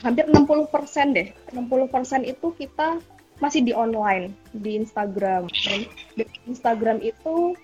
hampir 0.00 0.24
60 0.30 0.70
persen 0.70 1.10
deh 1.10 1.28
60 1.50 1.90
persen 1.90 2.22
itu 2.22 2.54
kita 2.54 3.02
masih 3.40 3.64
di 3.64 3.72
online 3.72 4.36
di 4.52 4.76
Instagram 4.76 5.48
dan 5.64 5.80
di 6.16 6.24
Instagram 6.46 7.00
itu 7.00 7.56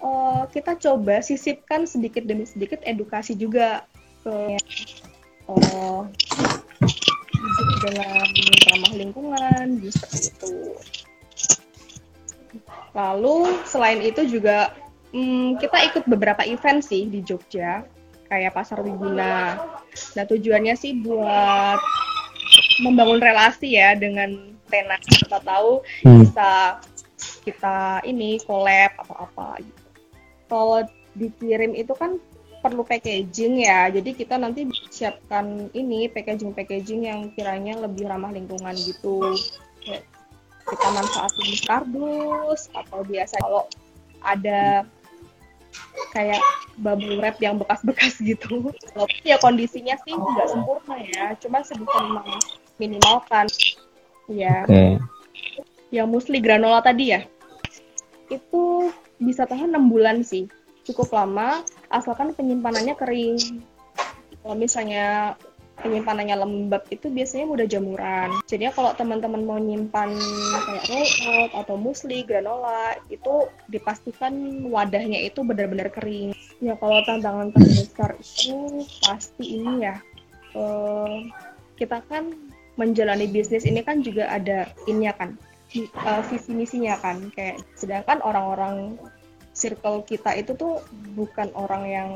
uh, 0.00 0.46
kita 0.50 0.78
coba 0.78 1.20
sisipkan 1.20 1.84
sedikit 1.84 2.24
demi 2.24 2.46
sedikit 2.46 2.78
edukasi 2.86 3.34
juga 3.34 3.84
ke 4.22 4.56
uh, 5.50 6.02
dengan 7.82 8.26
ramah 8.72 8.92
lingkungan 8.94 9.66
seperti 9.90 10.30
itu 10.30 10.50
lalu 12.96 13.60
selain 13.68 14.00
itu 14.00 14.24
juga 14.24 14.72
hmm, 15.12 15.60
kita 15.60 15.78
ikut 15.92 16.04
beberapa 16.08 16.42
event 16.48 16.80
sih 16.80 17.06
di 17.10 17.20
Jogja 17.20 17.84
kayak 18.26 18.58
pasar 18.58 18.82
Wiguna. 18.82 19.60
Nah 20.18 20.24
tujuannya 20.26 20.74
sih 20.74 20.98
buat 21.04 21.78
membangun 22.82 23.22
relasi 23.22 23.78
ya 23.78 23.94
dengan 23.94 24.55
tenan. 24.68 25.00
Kita 25.02 25.38
tahu 25.42 25.82
hmm. 26.04 26.18
bisa 26.22 26.50
kita 27.46 28.02
ini 28.04 28.42
collab 28.44 28.92
atau 29.00 29.16
apa 29.16 29.62
gitu. 29.62 29.82
Kalau 30.46 30.78
dikirim 31.16 31.72
itu 31.74 31.92
kan 31.96 32.20
perlu 32.60 32.82
packaging 32.82 33.62
ya. 33.62 33.86
Jadi 33.88 34.10
kita 34.12 34.36
nanti 34.36 34.66
siapkan 34.90 35.70
ini 35.70 36.10
packaging-packaging 36.10 37.06
yang 37.06 37.20
kiranya 37.32 37.78
lebih 37.86 38.10
ramah 38.10 38.34
lingkungan 38.34 38.74
gitu. 38.74 39.38
kita 40.66 40.88
manfaatin 40.90 41.62
kardus 41.62 42.66
atau 42.74 43.06
biasa 43.06 43.38
kalau 43.38 43.70
ada 44.18 44.82
kayak 46.10 46.42
bubble 46.82 47.22
wrap 47.22 47.38
yang 47.38 47.54
bekas-bekas 47.62 48.18
gitu. 48.34 48.74
Walaupun 48.98 49.22
ya 49.22 49.38
kondisinya 49.38 49.94
sih 50.02 50.18
nggak 50.18 50.48
sempurna 50.50 50.96
ya, 50.98 51.38
cuma 51.38 51.62
sebisa 51.62 52.02
minimalkan. 52.82 53.46
Ya. 54.26 54.66
Okay. 54.66 54.98
Yang 55.94 56.08
musli 56.10 56.38
granola 56.42 56.82
tadi 56.82 57.14
ya, 57.14 57.22
itu 58.30 58.90
bisa 59.22 59.46
tahan 59.46 59.72
6 59.72 59.92
bulan 59.92 60.26
sih. 60.26 60.50
Cukup 60.86 61.14
lama, 61.14 61.62
asalkan 61.90 62.34
penyimpanannya 62.34 62.94
kering. 62.94 63.62
Kalau 64.42 64.54
misalnya 64.54 65.34
penyimpanannya 65.82 66.36
lembab 66.40 66.88
itu 66.88 67.12
biasanya 67.12 67.46
mudah 67.46 67.66
jamuran. 67.68 68.30
Jadi 68.48 68.70
kalau 68.72 68.94
teman-teman 68.96 69.42
mau 69.44 69.58
nyimpan 69.60 70.08
kayak 70.64 70.84
roll 70.88 71.08
out 71.26 71.50
atau 71.64 71.76
musli, 71.76 72.24
granola, 72.24 72.96
itu 73.12 73.50
dipastikan 73.68 74.32
wadahnya 74.70 75.20
itu 75.20 75.44
benar-benar 75.44 75.92
kering. 75.92 76.32
Ya 76.62 76.78
kalau 76.80 77.02
tantangan 77.04 77.52
terbesar 77.52 78.16
itu 78.16 78.86
pasti 79.04 79.60
ini 79.60 79.84
ya. 79.84 79.96
Uh, 80.56 81.28
kita 81.76 82.00
kan 82.08 82.32
menjalani 82.76 83.28
bisnis 83.28 83.64
ini 83.64 83.80
kan 83.80 84.04
juga 84.04 84.28
ada 84.28 84.70
innya 84.88 85.12
kan, 85.16 85.36
uh, 86.04 86.22
visi 86.28 86.52
misinya 86.52 86.96
kan. 87.00 87.32
Kayak 87.32 87.64
sedangkan 87.76 88.20
orang-orang 88.24 89.00
circle 89.56 90.04
kita 90.04 90.36
itu 90.36 90.52
tuh 90.52 90.84
bukan 91.16 91.48
orang 91.56 91.84
yang 91.88 92.10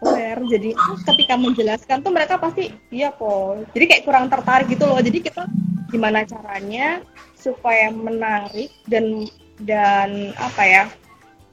aware. 0.00 0.40
Jadi 0.48 0.72
ketika 1.04 1.34
menjelaskan 1.36 2.00
tuh 2.00 2.12
mereka 2.12 2.40
pasti 2.40 2.72
iya 2.88 3.12
kok 3.12 3.68
jadi 3.76 3.84
kayak 3.88 4.04
kurang 4.08 4.26
tertarik 4.32 4.68
gitu 4.72 4.84
loh. 4.88 5.00
Jadi 5.00 5.18
kita 5.20 5.44
gimana 5.92 6.26
caranya 6.26 7.04
supaya 7.36 7.92
menarik 7.92 8.72
dan 8.88 9.28
dan 9.60 10.32
apa 10.40 10.62
ya 10.64 10.84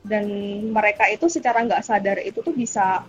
dan 0.02 0.26
mereka 0.74 1.06
itu 1.13 1.30
secara 1.30 1.62
nggak 1.62 1.86
sadar 1.86 2.17
itu 2.26 2.41
tuh 2.41 2.56
bisa 2.56 3.06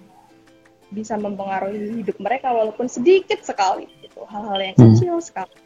bisa 0.92 1.16
mempengaruhi 1.16 2.04
hidup 2.04 2.20
mereka 2.20 2.52
walaupun 2.52 2.84
sedikit 2.84 3.40
sekali 3.40 3.88
gitu 4.22 4.30
hal-hal 4.30 4.58
yang 4.62 4.76
hmm. 4.78 4.84
kecil 4.94 5.14
sekali 5.18 5.58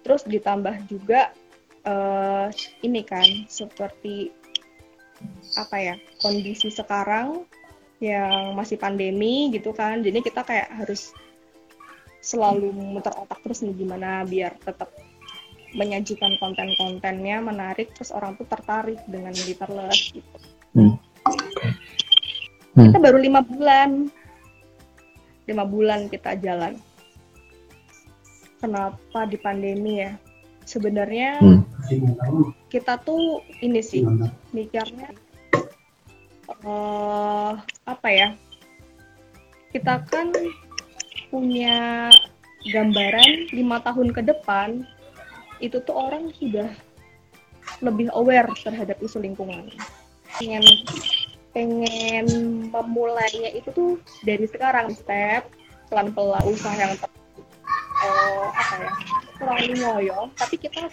terus 0.00 0.24
ditambah 0.24 0.88
juga 0.88 1.36
uh, 1.84 2.48
ini 2.80 3.04
kan 3.04 3.24
seperti 3.44 4.32
apa 5.60 5.76
ya 5.76 5.94
kondisi 6.24 6.72
sekarang 6.72 7.44
yang 8.00 8.56
masih 8.56 8.80
pandemi 8.80 9.52
gitu 9.52 9.76
kan 9.76 10.00
jadi 10.00 10.24
kita 10.24 10.40
kayak 10.40 10.72
harus 10.72 11.12
selalu 12.24 12.72
muter 12.72 13.12
otak 13.12 13.44
terus 13.44 13.60
nih 13.60 13.76
gimana 13.76 14.24
biar 14.24 14.56
tetap 14.64 14.88
menyajikan 15.76 16.40
konten-kontennya 16.40 17.44
menarik 17.44 17.92
terus 17.92 18.08
orang 18.16 18.40
tuh 18.40 18.48
tertarik 18.48 18.96
dengan 19.04 19.36
literless 19.36 20.16
gitu 20.16 20.36
hmm. 20.72 20.96
Hmm. 22.72 22.84
kita 22.88 22.96
baru 22.96 23.20
lima 23.20 23.44
bulan 23.44 24.08
lima 25.44 25.64
bulan 25.68 26.08
kita 26.08 26.40
jalan 26.40 26.80
kenapa 28.60 29.26
di 29.26 29.36
pandemi 29.40 30.04
ya? 30.04 30.14
Sebenarnya 30.68 31.40
hmm. 31.40 31.64
kita 32.70 33.00
tuh 33.02 33.42
ini 33.64 33.80
sih 33.82 34.06
mikirnya 34.54 35.10
uh, 36.62 37.58
apa 37.88 38.08
ya? 38.12 38.28
Kita 39.74 40.04
kan 40.06 40.30
punya 41.32 42.10
gambaran 42.70 43.50
lima 43.56 43.80
tahun 43.80 44.12
ke 44.12 44.22
depan 44.28 44.84
itu 45.64 45.80
tuh 45.82 45.96
orang 45.96 46.28
sudah 46.36 46.68
lebih 47.80 48.12
aware 48.12 48.50
terhadap 48.60 49.00
isu 49.00 49.24
lingkungan. 49.24 49.72
Pengen 50.36 50.62
pengen 51.50 52.26
memulainya 52.70 53.50
itu 53.58 53.68
tuh 53.74 53.90
dari 54.22 54.46
sekarang 54.46 54.94
step 54.94 55.50
pelan-pelan 55.90 56.46
usaha 56.46 56.74
yang 56.78 56.94
ter, 56.94 57.10
uh, 58.00 58.46
apa 58.52 58.74
ya 58.80 58.92
kurang 59.40 59.58
ngoyo 59.76 60.18
tapi 60.36 60.56
kita 60.60 60.88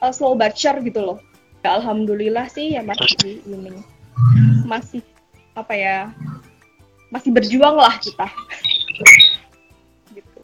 uh, 0.00 0.12
slow 0.12 0.36
but 0.36 0.56
sure 0.56 0.80
gitu 0.80 1.00
loh. 1.00 1.18
Alhamdulillah 1.60 2.48
sih 2.48 2.72
ya 2.72 2.80
masih 2.80 3.44
ini. 3.44 3.84
Masih 4.64 5.04
apa 5.52 5.76
ya 5.76 5.96
masih 7.12 7.30
berjuang 7.36 7.76
lah 7.76 8.00
kita. 8.00 8.26
Gitu. 10.16 10.40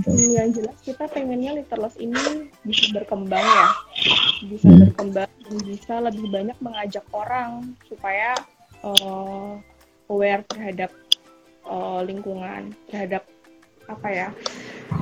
Hmm, 0.00 0.28
yang 0.32 0.50
jelas 0.50 0.74
kita 0.82 1.06
pengennya 1.06 1.60
Literless 1.60 1.94
ini 2.02 2.50
bisa 2.66 2.90
berkembang 2.90 3.44
ya. 3.44 3.68
Bisa 4.48 4.68
berkembang 4.74 5.30
dan 5.30 5.56
bisa 5.62 5.94
lebih 6.02 6.26
banyak 6.34 6.58
mengajak 6.58 7.06
orang 7.14 7.78
supaya 7.86 8.34
uh, 8.82 9.54
aware 10.10 10.42
terhadap 10.50 10.90
uh, 11.68 12.02
lingkungan 12.02 12.74
terhadap 12.90 13.22
apa 13.90 14.08
ya 14.08 14.28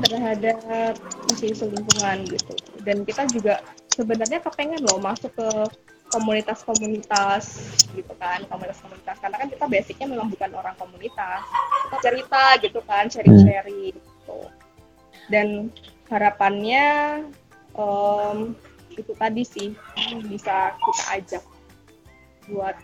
terhadap 0.08 0.96
isu-isu 1.32 1.68
lingkungan 1.68 2.24
gitu. 2.28 2.52
Dan 2.84 3.04
kita 3.04 3.28
juga 3.28 3.60
sebenarnya 3.92 4.40
kepengen 4.40 4.84
loh 4.84 5.00
masuk 5.00 5.32
ke 5.36 5.48
komunitas-komunitas 6.08 7.44
gitu 7.92 8.12
kan 8.16 8.44
komunitas-komunitas. 8.48 9.16
Karena 9.20 9.36
kan 9.36 9.48
kita 9.52 9.64
basicnya 9.68 10.06
memang 10.08 10.32
bukan 10.32 10.50
orang 10.56 10.76
komunitas. 10.80 11.44
Kita 11.88 11.96
cerita 12.00 12.44
gitu 12.64 12.80
kan 12.84 13.12
sharing-sharing 13.12 13.92
gitu. 13.92 14.38
Dan 15.28 15.68
harapannya 16.08 16.86
um, 17.76 18.56
itu 18.96 19.12
tadi 19.14 19.44
sih 19.44 19.68
bisa 20.26 20.72
kita 20.74 21.04
ajak 21.20 21.44
buat 22.48 22.76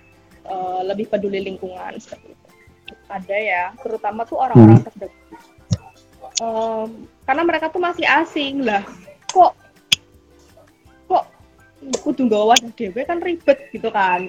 uh, 0.44 0.84
lebih 0.84 1.08
peduli 1.08 1.40
lingkungan 1.40 1.96
seperti 1.96 2.36
itu. 2.36 2.48
Ada 3.08 3.36
ya 3.36 3.64
terutama 3.80 4.28
tuh 4.28 4.40
orang-orang 4.40 4.84
hmm. 4.84 4.88
terdekat 4.92 5.23
um, 6.40 6.88
karena 7.28 7.42
mereka 7.44 7.70
tuh 7.70 7.82
masih 7.82 8.06
asing 8.06 8.64
lah. 8.64 8.82
Kok? 9.30 9.52
Kudu 12.00 12.24
nggawa 12.24 12.56
dhewe 12.72 13.04
kan 13.04 13.20
ribet 13.20 13.68
gitu 13.68 13.92
kan. 13.92 14.24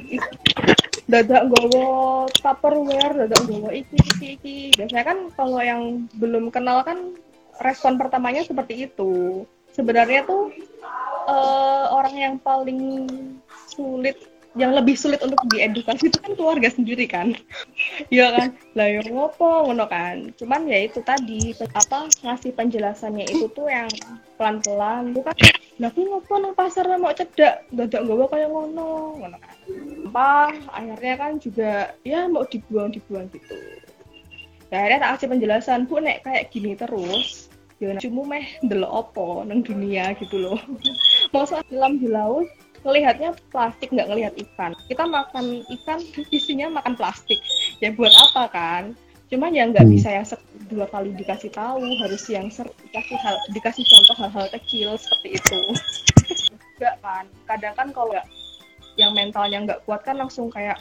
Dadak 1.07 1.47
nggawa 1.47 2.27
tupperware 2.35 3.13
dadak 3.23 3.39
nggawa 3.47 3.71
iki 3.71 3.95
iki 3.95 4.27
iki. 4.35 4.57
Biasanya 4.75 5.05
kan 5.07 5.17
kalau 5.39 5.63
yang 5.63 6.11
belum 6.19 6.51
kenal 6.51 6.83
kan 6.83 7.15
respon 7.63 7.95
pertamanya 7.95 8.43
seperti 8.43 8.91
itu. 8.91 9.43
Sebenarnya 9.71 10.27
tuh 10.27 10.51
uh, 11.31 11.95
orang 11.95 12.15
yang 12.15 12.35
paling 12.43 13.07
sulit 13.71 14.19
yang 14.55 14.71
lebih 14.71 14.95
sulit 14.95 15.19
untuk 15.19 15.37
diedukasi 15.51 16.07
itu 16.07 16.17
kan 16.23 16.31
keluarga 16.33 16.71
sendiri 16.71 17.05
kan. 17.05 17.35
Iya 18.13 18.31
kan? 18.31 18.49
Lah 18.75 18.87
yang 18.87 19.11
ngopo 19.11 19.67
ngono 19.67 19.85
kan. 19.91 20.31
Cuman 20.39 20.67
ya 20.67 20.87
itu 20.87 21.03
tadi 21.03 21.51
apa 21.75 22.07
ngasih 22.23 22.55
penjelasannya 22.55 23.27
itu 23.27 23.51
tuh 23.51 23.67
yang 23.67 23.91
pelan-pelan. 24.39 25.11
Bukan 25.11 25.35
lah 25.79 25.89
aku 25.91 25.99
ngopo 26.07 26.33
nang 26.39 26.55
pasar 26.55 26.87
mau 26.95 27.11
cedak? 27.11 27.67
Dadak 27.75 28.01
nggawa 28.07 28.25
kayak 28.31 28.49
ngono. 28.51 29.19
Ngono 29.19 29.37
kan. 29.37 29.55
Apa 30.07 30.31
akhirnya 30.71 31.13
kan 31.19 31.31
juga 31.43 31.71
ya 32.07 32.31
mau 32.31 32.47
dibuang 32.47 32.95
dibuang 32.95 33.27
gitu. 33.35 33.55
Ya 34.71 34.87
akhirnya 34.87 34.99
tak 35.03 35.11
kasih 35.19 35.27
penjelasan 35.35 35.79
bu 35.85 35.99
nek 35.99 36.23
kayak 36.23 36.49
gini 36.49 36.73
terus 36.79 37.51
ya 37.75 37.91
cuma 37.99 38.23
meh 38.23 38.55
delok 38.63 39.11
opo 39.11 39.43
nang 39.43 39.59
dunia 39.59 40.15
gitu 40.15 40.39
loh. 40.39 40.59
Masa 41.35 41.59
dalam 41.67 41.99
di 41.99 42.07
laut 42.07 42.47
ngelihatnya 42.85 43.33
plastik 43.49 43.89
nggak 43.89 44.07
ngelihat 44.07 44.33
ikan. 44.37 44.71
Kita 44.85 45.03
makan 45.03 45.65
ikan 45.81 45.99
isinya 46.37 46.69
makan 46.71 46.93
plastik. 46.93 47.41
Ya 47.81 47.89
buat 47.91 48.13
apa 48.13 48.47
kan? 48.47 48.83
Cuman 49.27 49.51
ya 49.51 49.65
nggak 49.65 49.83
Hmm. 49.83 49.93
bisa 49.97 50.09
yang 50.13 50.25
dua 50.69 50.85
kali 50.87 51.09
dikasih 51.13 51.49
tahu 51.49 51.81
harus 51.97 52.23
yang 52.29 52.45
dikasih 52.47 53.17
hal 53.17 53.35
dikasih 53.51 53.83
contoh 53.83 54.15
hal-hal 54.21 54.45
kecil 54.53 54.93
seperti 54.95 55.41
itu. 55.41 55.59
Enggak 56.77 56.95
kan? 57.01 57.25
Kadang 57.49 57.73
kan 57.73 57.87
kalau 57.89 58.13
nggak- 58.13 58.29
yang 58.95 59.11
mentalnya 59.11 59.59
nggak 59.59 59.83
kuat 59.83 60.05
kan 60.05 60.15
langsung 60.15 60.47
kayak 60.47 60.79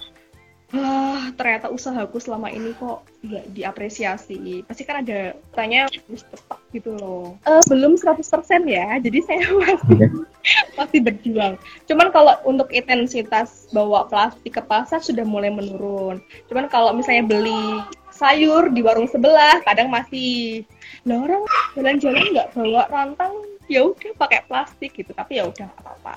ah 0.75 1.31
ternyata 1.39 1.71
usahaku 1.71 2.19
selama 2.19 2.51
ini 2.51 2.75
kok 2.75 3.07
nggak 3.23 3.45
diapresiasi. 3.55 4.67
Pasti 4.67 4.83
kan 4.83 5.07
ada 5.07 5.39
tanya 5.55 5.87
harus 5.87 6.23
tepat 6.27 6.59
gitu 6.75 6.95
loh. 6.99 7.39
Eh, 7.47 7.63
belum 7.71 7.95
100% 7.95 8.23
ya 8.67 8.99
jadi 8.99 9.19
saya 9.23 9.45
masih 9.63 10.27
masih 10.75 11.01
berjuang. 11.03 11.55
Cuman 11.87 12.09
kalau 12.11 12.35
untuk 12.43 12.71
intensitas 12.75 13.71
bawa 13.71 14.07
plastik 14.11 14.59
ke 14.59 14.63
pasar 14.63 14.99
sudah 14.99 15.23
mulai 15.23 15.51
menurun. 15.55 16.19
Cuman 16.51 16.67
kalau 16.67 16.91
misalnya 16.95 17.25
beli 17.27 17.83
sayur 18.15 18.71
di 18.71 18.79
warung 18.83 19.11
sebelah 19.11 19.59
kadang 19.67 19.91
masih 19.91 20.63
lah 21.03 21.19
orang 21.19 21.43
jalan-jalan 21.75 22.25
nggak 22.31 22.51
bawa 22.55 22.87
rantang 22.87 23.35
ya 23.67 23.87
udah 23.87 24.13
pakai 24.19 24.47
plastik 24.47 24.95
gitu. 24.95 25.11
Tapi 25.15 25.39
ya 25.39 25.51
udah 25.51 25.69
apa-apa 25.83 26.15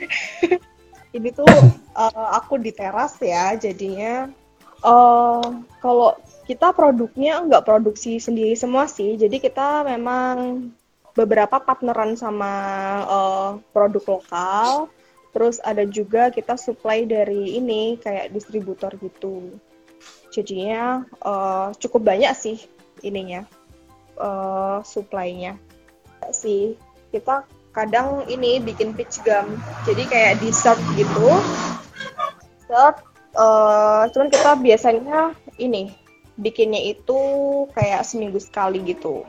ini 1.14 1.28
tuh 1.34 1.46
eh, 1.96 2.26
aku 2.36 2.58
di 2.60 2.70
teras 2.74 3.18
ya 3.22 3.54
jadinya 3.58 4.30
eh 4.80 5.44
kalau 5.82 6.16
kita 6.48 6.72
produknya 6.72 7.44
nggak 7.46 7.66
produksi 7.68 8.16
sendiri 8.18 8.56
semua 8.56 8.88
sih 8.88 9.14
jadi 9.20 9.36
kita 9.38 9.84
memang 9.84 10.68
beberapa 11.14 11.58
partneran 11.58 12.14
sama 12.14 12.52
eh, 13.04 13.50
produk 13.74 14.18
lokal 14.18 14.90
terus 15.30 15.62
ada 15.62 15.86
juga 15.86 16.30
kita 16.34 16.58
supply 16.58 17.06
dari 17.06 17.54
ini 17.54 17.94
kayak 18.02 18.34
distributor 18.34 18.90
gitu. 18.98 19.54
Jadinya 20.34 21.06
eh, 21.06 21.68
cukup 21.78 22.02
banyak 22.02 22.32
sih 22.34 22.58
ininya 23.02 23.46
eh 24.20 24.78
supply-nya. 24.84 25.56
Sih 26.34 26.76
kita 27.10 27.46
kadang 27.70 28.26
ini 28.26 28.58
bikin 28.58 28.94
pitch 28.94 29.22
gum. 29.22 29.58
Jadi 29.86 30.02
kayak 30.10 30.42
dessert 30.42 30.80
gitu. 30.98 31.30
Dessert 32.66 33.02
eh, 33.34 34.02
cuman 34.10 34.28
kita 34.28 34.50
biasanya 34.58 35.34
ini 35.58 35.94
bikinnya 36.40 36.80
itu 36.80 37.18
kayak 37.76 38.02
seminggu 38.02 38.40
sekali 38.42 38.82
gitu. 38.82 39.22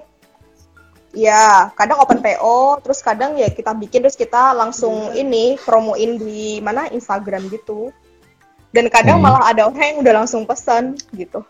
Ya 1.11 1.69
kadang 1.75 1.99
open 1.99 2.23
PO 2.23 2.79
terus 2.79 3.03
kadang 3.03 3.35
ya 3.35 3.51
kita 3.51 3.75
bikin 3.75 3.99
terus 3.99 4.15
kita 4.15 4.55
langsung 4.55 5.11
ini 5.11 5.59
promoin 5.59 6.15
di 6.15 6.63
mana? 6.63 6.87
Instagram 6.87 7.51
gitu. 7.51 7.91
Dan 8.71 8.87
kadang 8.87 9.19
Hmm. 9.19 9.27
malah 9.27 9.51
ada 9.51 9.67
orang 9.67 9.83
yang 9.83 9.99
udah 9.99 10.13
langsung 10.23 10.47
pesan 10.47 10.95
gitu. 11.11 11.43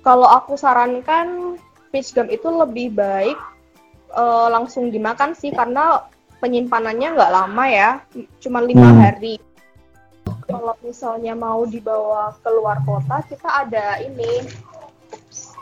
Kalau 0.00 0.24
aku 0.24 0.56
sarankan 0.56 1.60
peach 1.92 2.16
gum 2.16 2.32
itu 2.32 2.48
lebih 2.48 2.96
baik 2.96 3.36
eh, 4.14 4.46
langsung 4.48 4.88
dimakan 4.88 5.34
sih 5.34 5.50
karena 5.50 6.06
penyimpanannya 6.38 7.08
nggak 7.14 7.32
lama 7.32 7.64
ya 7.66 7.90
cuma 8.38 8.60
lima 8.60 8.84
Hmm. 8.86 9.00
hari 9.00 9.36
kalau 10.44 10.76
misalnya 10.84 11.32
mau 11.32 11.64
dibawa 11.64 12.36
keluar 12.44 12.80
kota 12.84 13.24
kita 13.26 13.48
ada 13.64 13.96
ini 13.98 14.44
Ups. 15.10 15.56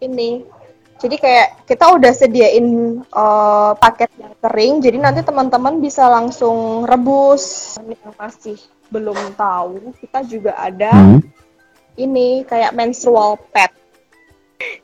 ini 0.00 0.46
jadi 1.00 1.16
kayak 1.16 1.48
kita 1.64 1.84
udah 1.96 2.12
sediain 2.12 2.66
eh, 3.02 3.72
paket 3.74 4.10
yang 4.20 4.34
kering 4.38 4.74
jadi 4.84 4.98
nanti 5.00 5.20
teman-teman 5.26 5.82
bisa 5.82 6.06
langsung 6.06 6.86
rebus 6.86 7.74
yang 7.80 8.14
masih 8.14 8.60
belum 8.90 9.34
tahu 9.34 9.94
kita 9.98 10.22
juga 10.26 10.54
ada 10.58 10.90
Hmm. 10.90 11.22
ini 11.98 12.46
kayak 12.46 12.72
menstrual 12.72 13.36
pad. 13.50 13.70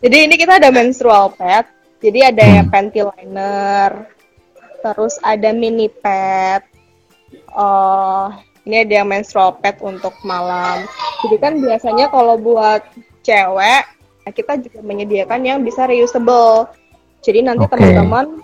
Jadi 0.01 0.17
ini 0.29 0.35
kita 0.37 0.59
ada 0.61 0.69
menstrual 0.69 1.33
pad. 1.33 1.65
Jadi 2.07 2.23
ada 2.23 2.45
Hmm. 2.47 2.55
yang 2.63 2.67
panty 2.71 3.03
liner, 3.03 4.07
terus 4.79 5.19
ada 5.27 5.51
mini 5.51 5.91
pad. 5.91 6.63
eh 7.57 8.27
ini 8.63 8.87
ada 8.87 8.93
yang 9.03 9.09
menstrual 9.11 9.59
pad 9.59 9.83
untuk 9.83 10.15
malam. 10.23 10.87
Jadi 11.27 11.37
kan 11.43 11.59
biasanya 11.59 12.07
kalau 12.13 12.39
buat 12.39 12.85
cewek, 13.27 13.83
kita 14.31 14.63
juga 14.63 14.79
menyediakan 14.87 15.41
yang 15.43 15.59
bisa 15.67 15.89
reusable. 15.91 16.71
Jadi 17.25 17.43
nanti 17.43 17.67
Oke. 17.67 17.75
teman-teman 17.75 18.39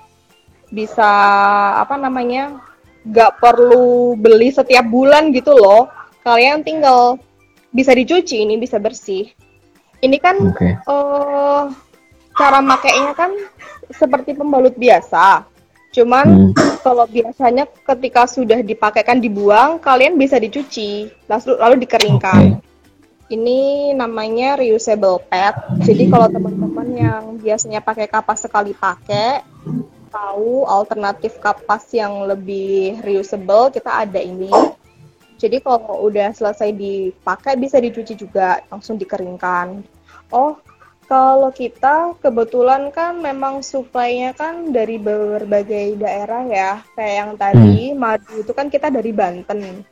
bisa 0.73 1.11
apa 1.79 1.95
namanya 1.95 2.59
nggak 3.05 3.39
perlu 3.39 4.17
beli 4.19 4.51
setiap 4.51 4.89
bulan 4.89 5.31
gitu 5.31 5.55
loh. 5.55 5.87
Kalian 6.25 6.65
tinggal 6.67 7.21
bisa 7.71 7.93
dicuci 7.93 8.43
ini 8.43 8.59
bisa 8.59 8.81
bersih. 8.83 9.31
Ini 10.01 10.17
kan 10.19 10.37
Oke. 10.51 10.71
eh 10.83 11.63
cara 12.43 12.59
makainya 12.59 13.15
kan 13.15 13.31
seperti 13.95 14.35
pembalut 14.35 14.75
biasa. 14.75 15.47
Cuman 15.95 16.51
Hmm. 16.51 16.79
kalau 16.83 17.07
biasanya 17.07 17.69
ketika 17.71 18.27
sudah 18.27 18.59
dipakaikan 18.65 19.23
dibuang, 19.23 19.79
kalian 19.79 20.19
bisa 20.19 20.41
dicuci 20.43 21.07
lalu 21.31 21.53
lalu 21.61 21.75
dikeringkan. 21.87 22.59
Oke. 22.59 22.71
Ini 23.33 23.93
namanya 23.97 24.59
reusable 24.61 25.23
pad. 25.31 25.57
Jadi 25.87 26.11
kalau 26.11 26.29
teman-teman 26.29 26.89
yang 26.93 27.23
biasanya 27.41 27.81
pakai 27.81 28.05
kapas 28.05 28.45
sekali 28.45 28.77
pakai, 28.77 29.41
tahu 30.13 30.69
alternatif 30.69 31.41
kapas 31.41 31.89
yang 31.97 32.29
lebih 32.29 33.01
reusable, 33.01 33.73
kita 33.73 34.05
ada 34.05 34.21
ini. 34.21 34.53
Jadi 35.41 35.65
kalau 35.65 36.05
udah 36.13 36.29
selesai 36.37 36.77
dipakai 36.77 37.57
bisa 37.57 37.81
dicuci 37.81 38.21
juga, 38.21 38.61
langsung 38.69 39.01
dikeringkan. 39.01 39.81
Oh, 40.29 40.61
kalau 41.13 41.53
kita 41.53 42.17
kebetulan 42.25 42.89
kan 42.89 43.21
memang 43.21 43.61
supply-nya 43.61 44.33
kan 44.33 44.73
dari 44.73 44.97
berbagai 44.97 46.01
daerah 46.01 46.41
ya. 46.49 46.73
Kayak 46.97 47.15
yang 47.21 47.33
tadi 47.37 47.93
madu 47.93 48.41
itu 48.41 48.53
kan 48.57 48.73
kita 48.73 48.89
dari 48.89 49.13
Banten, 49.13 49.85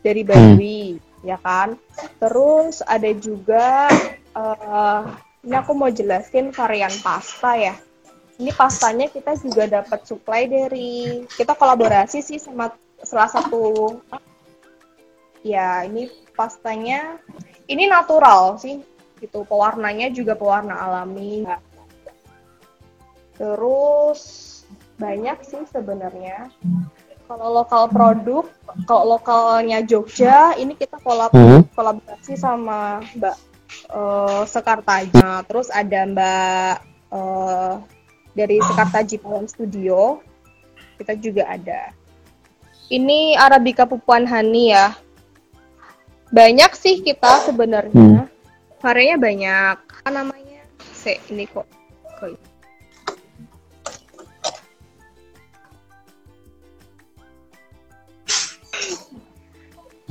dari 0.00 0.24
Baduy, 0.24 0.96
ya 1.28 1.36
kan. 1.44 1.76
Terus 2.16 2.80
ada 2.88 3.12
juga 3.12 3.92
eh, 4.32 5.00
ini 5.44 5.52
aku 5.60 5.76
mau 5.76 5.92
jelasin 5.92 6.56
varian 6.56 6.96
pasta 7.04 7.52
ya. 7.52 7.76
Ini 8.40 8.48
pastanya 8.56 9.12
kita 9.12 9.36
juga 9.44 9.68
dapat 9.68 10.08
supply 10.08 10.48
dari 10.48 11.20
kita 11.36 11.52
kolaborasi 11.52 12.24
sih 12.24 12.40
sama 12.40 12.72
salah 13.04 13.28
satu 13.28 13.92
ya 15.42 15.82
ini 15.82 16.06
pastanya 16.38 17.18
ini 17.66 17.90
natural 17.90 18.56
sih 18.62 18.78
gitu. 19.22 19.46
Pewarnanya 19.46 20.10
juga 20.10 20.34
pewarna 20.34 20.74
alami. 20.82 21.46
Terus 23.38 24.20
banyak 24.98 25.38
sih 25.46 25.62
sebenarnya. 25.70 26.50
Kalau 27.26 27.48
lokal 27.54 27.88
produk 27.88 28.44
kalau 28.84 29.16
lokalnya 29.16 29.80
Jogja 29.80 30.52
ini 30.58 30.76
kita 30.76 31.00
kolab 31.00 31.32
Hmm. 31.32 31.64
kolaborasi 31.72 32.36
sama 32.36 33.00
Mbak 33.16 33.36
eh, 33.88 34.42
Sekartaji 34.44 35.22
terus 35.48 35.72
ada 35.72 36.04
Mbak 36.04 36.74
eh, 37.14 37.74
dari 38.36 38.56
Sekartaji 38.60 39.16
Poem 39.22 39.48
Studio. 39.48 40.20
Kita 41.00 41.16
juga 41.16 41.48
ada. 41.48 41.90
Ini 42.92 43.40
Arabica 43.40 43.88
Pupuan 43.88 44.28
Hani 44.28 44.76
ya. 44.76 44.92
Banyak 46.28 46.76
sih 46.76 47.00
kita 47.00 47.48
sebenarnya 47.48 48.31
variannya 48.82 49.18
banyak. 49.22 49.76
Apa 50.02 50.10
namanya? 50.10 50.62
Se 50.92 51.22
ini 51.30 51.46
kok. 51.46 51.64
Kok 52.18 52.50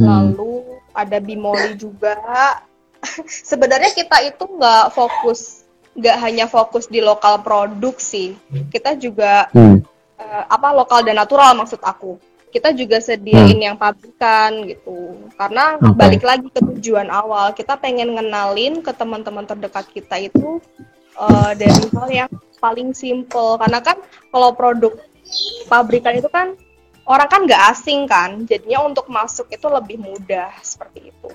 Hmm. 0.02 0.34
lalu 0.34 0.82
ada 0.98 1.22
bimoli 1.22 1.78
juga. 1.78 2.18
Sebenarnya 3.52 3.94
kita 3.94 4.18
itu 4.26 4.44
nggak 4.50 4.96
fokus 4.98 5.62
nggak 5.92 6.18
hanya 6.24 6.46
fokus 6.48 6.88
di 6.88 7.04
lokal 7.04 7.44
produk 7.44 7.94
sih. 8.00 8.34
Kita 8.72 8.96
juga 8.98 9.52
Hmm. 9.52 9.84
eh, 10.18 10.44
apa 10.48 10.72
lokal 10.72 11.04
dan 11.04 11.20
natural 11.20 11.54
maksud 11.58 11.84
aku 11.84 12.18
kita 12.52 12.76
juga 12.76 13.00
sediain 13.00 13.56
yang 13.56 13.80
pabrikan 13.80 14.68
gitu 14.68 15.16
karena 15.40 15.80
Oke. 15.80 15.96
balik 15.96 16.24
lagi 16.28 16.48
ke 16.52 16.60
tujuan 16.60 17.08
awal 17.08 17.56
kita 17.56 17.80
pengen 17.80 18.14
ngenalin 18.20 18.84
ke 18.84 18.92
teman-teman 18.92 19.48
terdekat 19.48 19.88
kita 19.90 20.20
itu 20.20 20.60
eh, 21.16 21.52
dari 21.56 21.84
hal 21.96 22.08
yang 22.12 22.32
paling 22.60 22.92
simple 22.92 23.58
karena 23.58 23.80
kan 23.80 23.98
kalau 24.30 24.52
produk 24.52 24.94
pabrikan 25.72 26.20
itu 26.20 26.28
kan 26.28 26.54
orang 27.08 27.28
kan 27.32 27.42
nggak 27.48 27.62
asing 27.72 28.06
kan 28.06 28.44
jadinya 28.46 28.86
untuk 28.86 29.08
masuk 29.08 29.48
itu 29.50 29.66
lebih 29.72 29.98
mudah 29.98 30.52
seperti 30.62 31.10
itu 31.10 31.32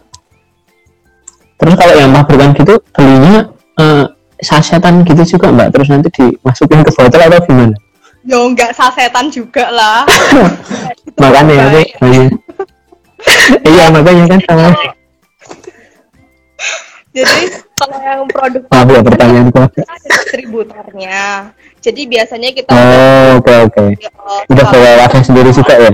Terus 1.56 1.74
kalau 1.74 1.94
yang 1.96 2.12
pabrikan 2.12 2.52
gitu 2.52 2.74
belinya 2.92 3.48
eh, 3.80 4.06
sasetan 4.40 5.02
gitu 5.08 5.36
juga 5.36 5.48
mbak. 5.52 5.72
Terus 5.72 5.88
nanti 5.88 6.08
dimasukin 6.12 6.84
ke 6.84 6.92
botol 6.92 7.20
atau 7.24 7.40
gimana? 7.48 7.76
Yo 8.26 8.50
nggak 8.50 8.74
sasetan 8.74 9.30
juga 9.30 9.70
lah 9.70 10.02
Makanya 11.22 11.54
ya. 11.54 11.66
Bu. 12.02 12.20
Iya. 13.64 13.88
makanya 13.88 14.24
kan 14.28 14.40
sama. 14.44 14.68
jadi 17.10 17.38
kalau 17.74 17.96
yang 17.96 18.22
produk 18.28 18.62
Maaf 18.68 18.88
ya 18.92 19.00
pertanyaanku. 19.00 19.60
kita 19.72 19.82
ada 19.88 20.04
distributornya 20.04 21.20
jadi 21.80 22.00
biasanya 22.04 22.48
kita 22.52 22.70
Oh 22.70 23.40
oke 23.40 23.54
oke. 23.70 23.84
Udah 24.50 24.64
bawa 24.68 24.90
wadah 25.06 25.22
sendiri 25.22 25.50
juga 25.50 25.74
ya? 25.78 25.92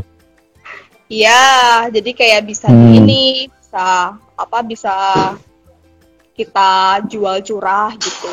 Iya, 1.06 1.44
jadi 1.92 2.10
kayak 2.16 2.48
bisa 2.48 2.72
Hmm. 2.72 2.96
ini, 2.96 3.52
bisa 3.52 4.16
apa 4.16 4.58
bisa 4.64 4.96
kita 6.32 7.04
jual 7.04 7.44
curah 7.44 7.92
gitu. 8.00 8.28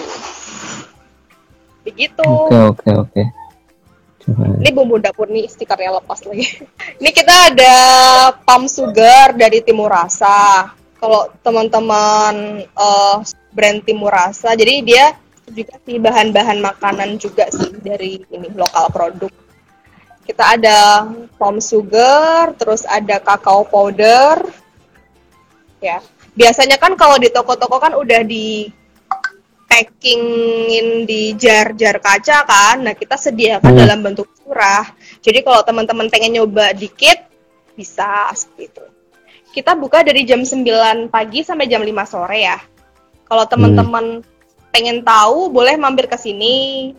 Begitu. 1.83 2.23
Oke 2.23 2.55
oke 2.55 2.89
oke. 2.95 3.21
Ini 4.35 4.69
bumbu 4.75 5.01
dapur 5.01 5.29
nih 5.31 5.49
stikernya 5.49 6.01
lepas 6.01 6.21
lagi. 6.25 6.45
ini 7.01 7.09
kita 7.09 7.53
ada 7.53 7.75
palm 8.43 8.69
sugar 8.69 9.33
dari 9.33 9.63
Timur 9.63 9.89
Rasa. 9.89 10.71
Kalau 10.99 11.31
teman-teman 11.41 12.65
eh, 12.67 13.17
brand 13.55 13.79
Timur 13.81 14.11
Rasa, 14.11 14.53
jadi 14.53 14.83
dia 14.83 15.05
juga 15.49 15.75
sih 15.81 15.97
bahan-bahan 15.97 16.61
makanan 16.61 17.17
juga 17.17 17.49
sih 17.49 17.73
dari 17.81 18.21
ini 18.29 18.47
lokal 18.53 18.91
produk. 18.93 19.33
Kita 20.29 20.59
ada 20.59 21.09
palm 21.41 21.57
sugar, 21.57 22.53
terus 22.53 22.85
ada 22.85 23.17
kakao 23.17 23.65
powder. 23.65 24.45
Ya. 25.81 26.05
Biasanya 26.37 26.77
kan 26.77 26.93
kalau 26.93 27.17
di 27.17 27.33
toko-toko 27.33 27.81
kan 27.81 27.97
udah 27.97 28.21
di 28.21 28.69
packingin 29.79 31.07
di 31.07 31.31
jar-jar 31.39 32.03
kaca 32.03 32.43
kan. 32.43 32.83
Nah, 32.83 32.93
kita 32.99 33.15
sediakan 33.15 33.71
Hmm. 33.71 33.79
dalam 33.79 33.99
bentuk 34.03 34.27
curah. 34.43 34.83
Jadi 35.23 35.39
kalau 35.39 35.63
teman-teman 35.63 36.11
pengen 36.11 36.35
nyoba 36.35 36.75
dikit 36.75 37.23
bisa 37.79 38.27
seperti 38.35 38.75
itu. 38.75 38.83
Kita 39.55 39.73
buka 39.79 40.03
dari 40.03 40.27
jam 40.27 40.43
9 40.43 41.07
pagi 41.07 41.47
sampai 41.47 41.65
jam 41.71 41.79
5 41.79 42.03
sore 42.03 42.43
ya. 42.43 42.59
Kalau 43.23 43.47
teman-teman 43.47 44.19
pengen 44.69 45.01
tahu 45.01 45.47
boleh 45.47 45.79
mampir 45.79 46.11
ke 46.11 46.19
sini. 46.19 46.91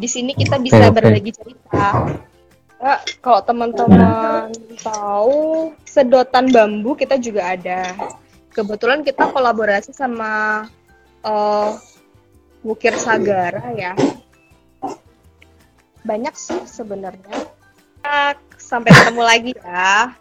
Di 0.00 0.08
sini 0.08 0.32
kita 0.32 0.56
Oke, 0.56 0.64
bisa 0.64 0.88
oke. 0.88 0.96
berbagi 0.96 1.30
cerita. 1.36 2.08
Nah, 2.80 2.98
kalau 3.20 3.44
teman-teman 3.44 4.48
tahu 4.80 5.76
sedotan 5.84 6.48
bambu 6.48 6.96
kita 6.96 7.20
juga 7.20 7.52
ada. 7.52 7.92
Kebetulan 8.50 9.06
kita 9.06 9.30
kolaborasi 9.30 9.94
sama 9.94 10.64
eh, 11.22 11.70
Wukir 12.66 12.94
Sagara 12.98 13.72
ya. 13.72 13.94
Banyak 16.04 16.34
sih 16.34 16.60
sebenarnya. 16.66 17.50
Sampai 18.58 18.90
ketemu 18.92 19.22
lagi 19.22 19.52
ya. 19.56 20.12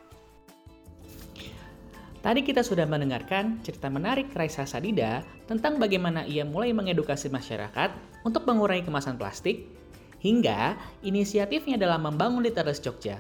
Tadi 2.20 2.44
kita 2.44 2.60
sudah 2.60 2.84
mendengarkan 2.84 3.64
cerita 3.64 3.88
menarik 3.88 4.28
Raisa 4.36 4.68
Sadida 4.68 5.24
tentang 5.48 5.80
bagaimana 5.80 6.28
ia 6.28 6.44
mulai 6.44 6.76
mengedukasi 6.76 7.32
masyarakat 7.32 7.96
untuk 8.28 8.44
mengurangi 8.44 8.84
kemasan 8.84 9.16
plastik, 9.16 9.72
hingga 10.20 10.76
inisiatifnya 11.00 11.80
dalam 11.80 12.04
membangun 12.04 12.44
literasi 12.44 12.84
Jogja. 12.84 13.16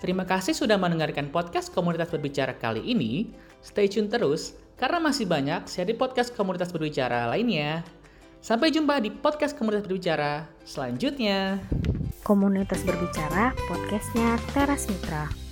Terima 0.00 0.24
kasih 0.24 0.56
sudah 0.56 0.80
mendengarkan 0.80 1.28
podcast 1.28 1.68
Komunitas 1.76 2.08
Berbicara 2.08 2.56
kali 2.56 2.80
ini. 2.88 3.28
Stay 3.62 3.86
tune 3.86 4.10
terus, 4.10 4.56
karena 4.76 5.00
masih 5.00 5.24
banyak 5.24 5.64
seri 5.70 5.96
podcast 5.96 6.34
Komunitas 6.36 6.74
Berbicara 6.74 7.30
lainnya. 7.30 7.86
Sampai 8.42 8.70
jumpa 8.70 9.00
di 9.00 9.10
podcast 9.10 9.56
Komunitas 9.56 9.88
Berbicara 9.88 10.46
selanjutnya. 10.62 11.62
Komunitas 12.26 12.82
berbicara, 12.82 13.54
podcastnya 13.70 14.34
Teras 14.50 14.90
Mitra. 14.90 15.45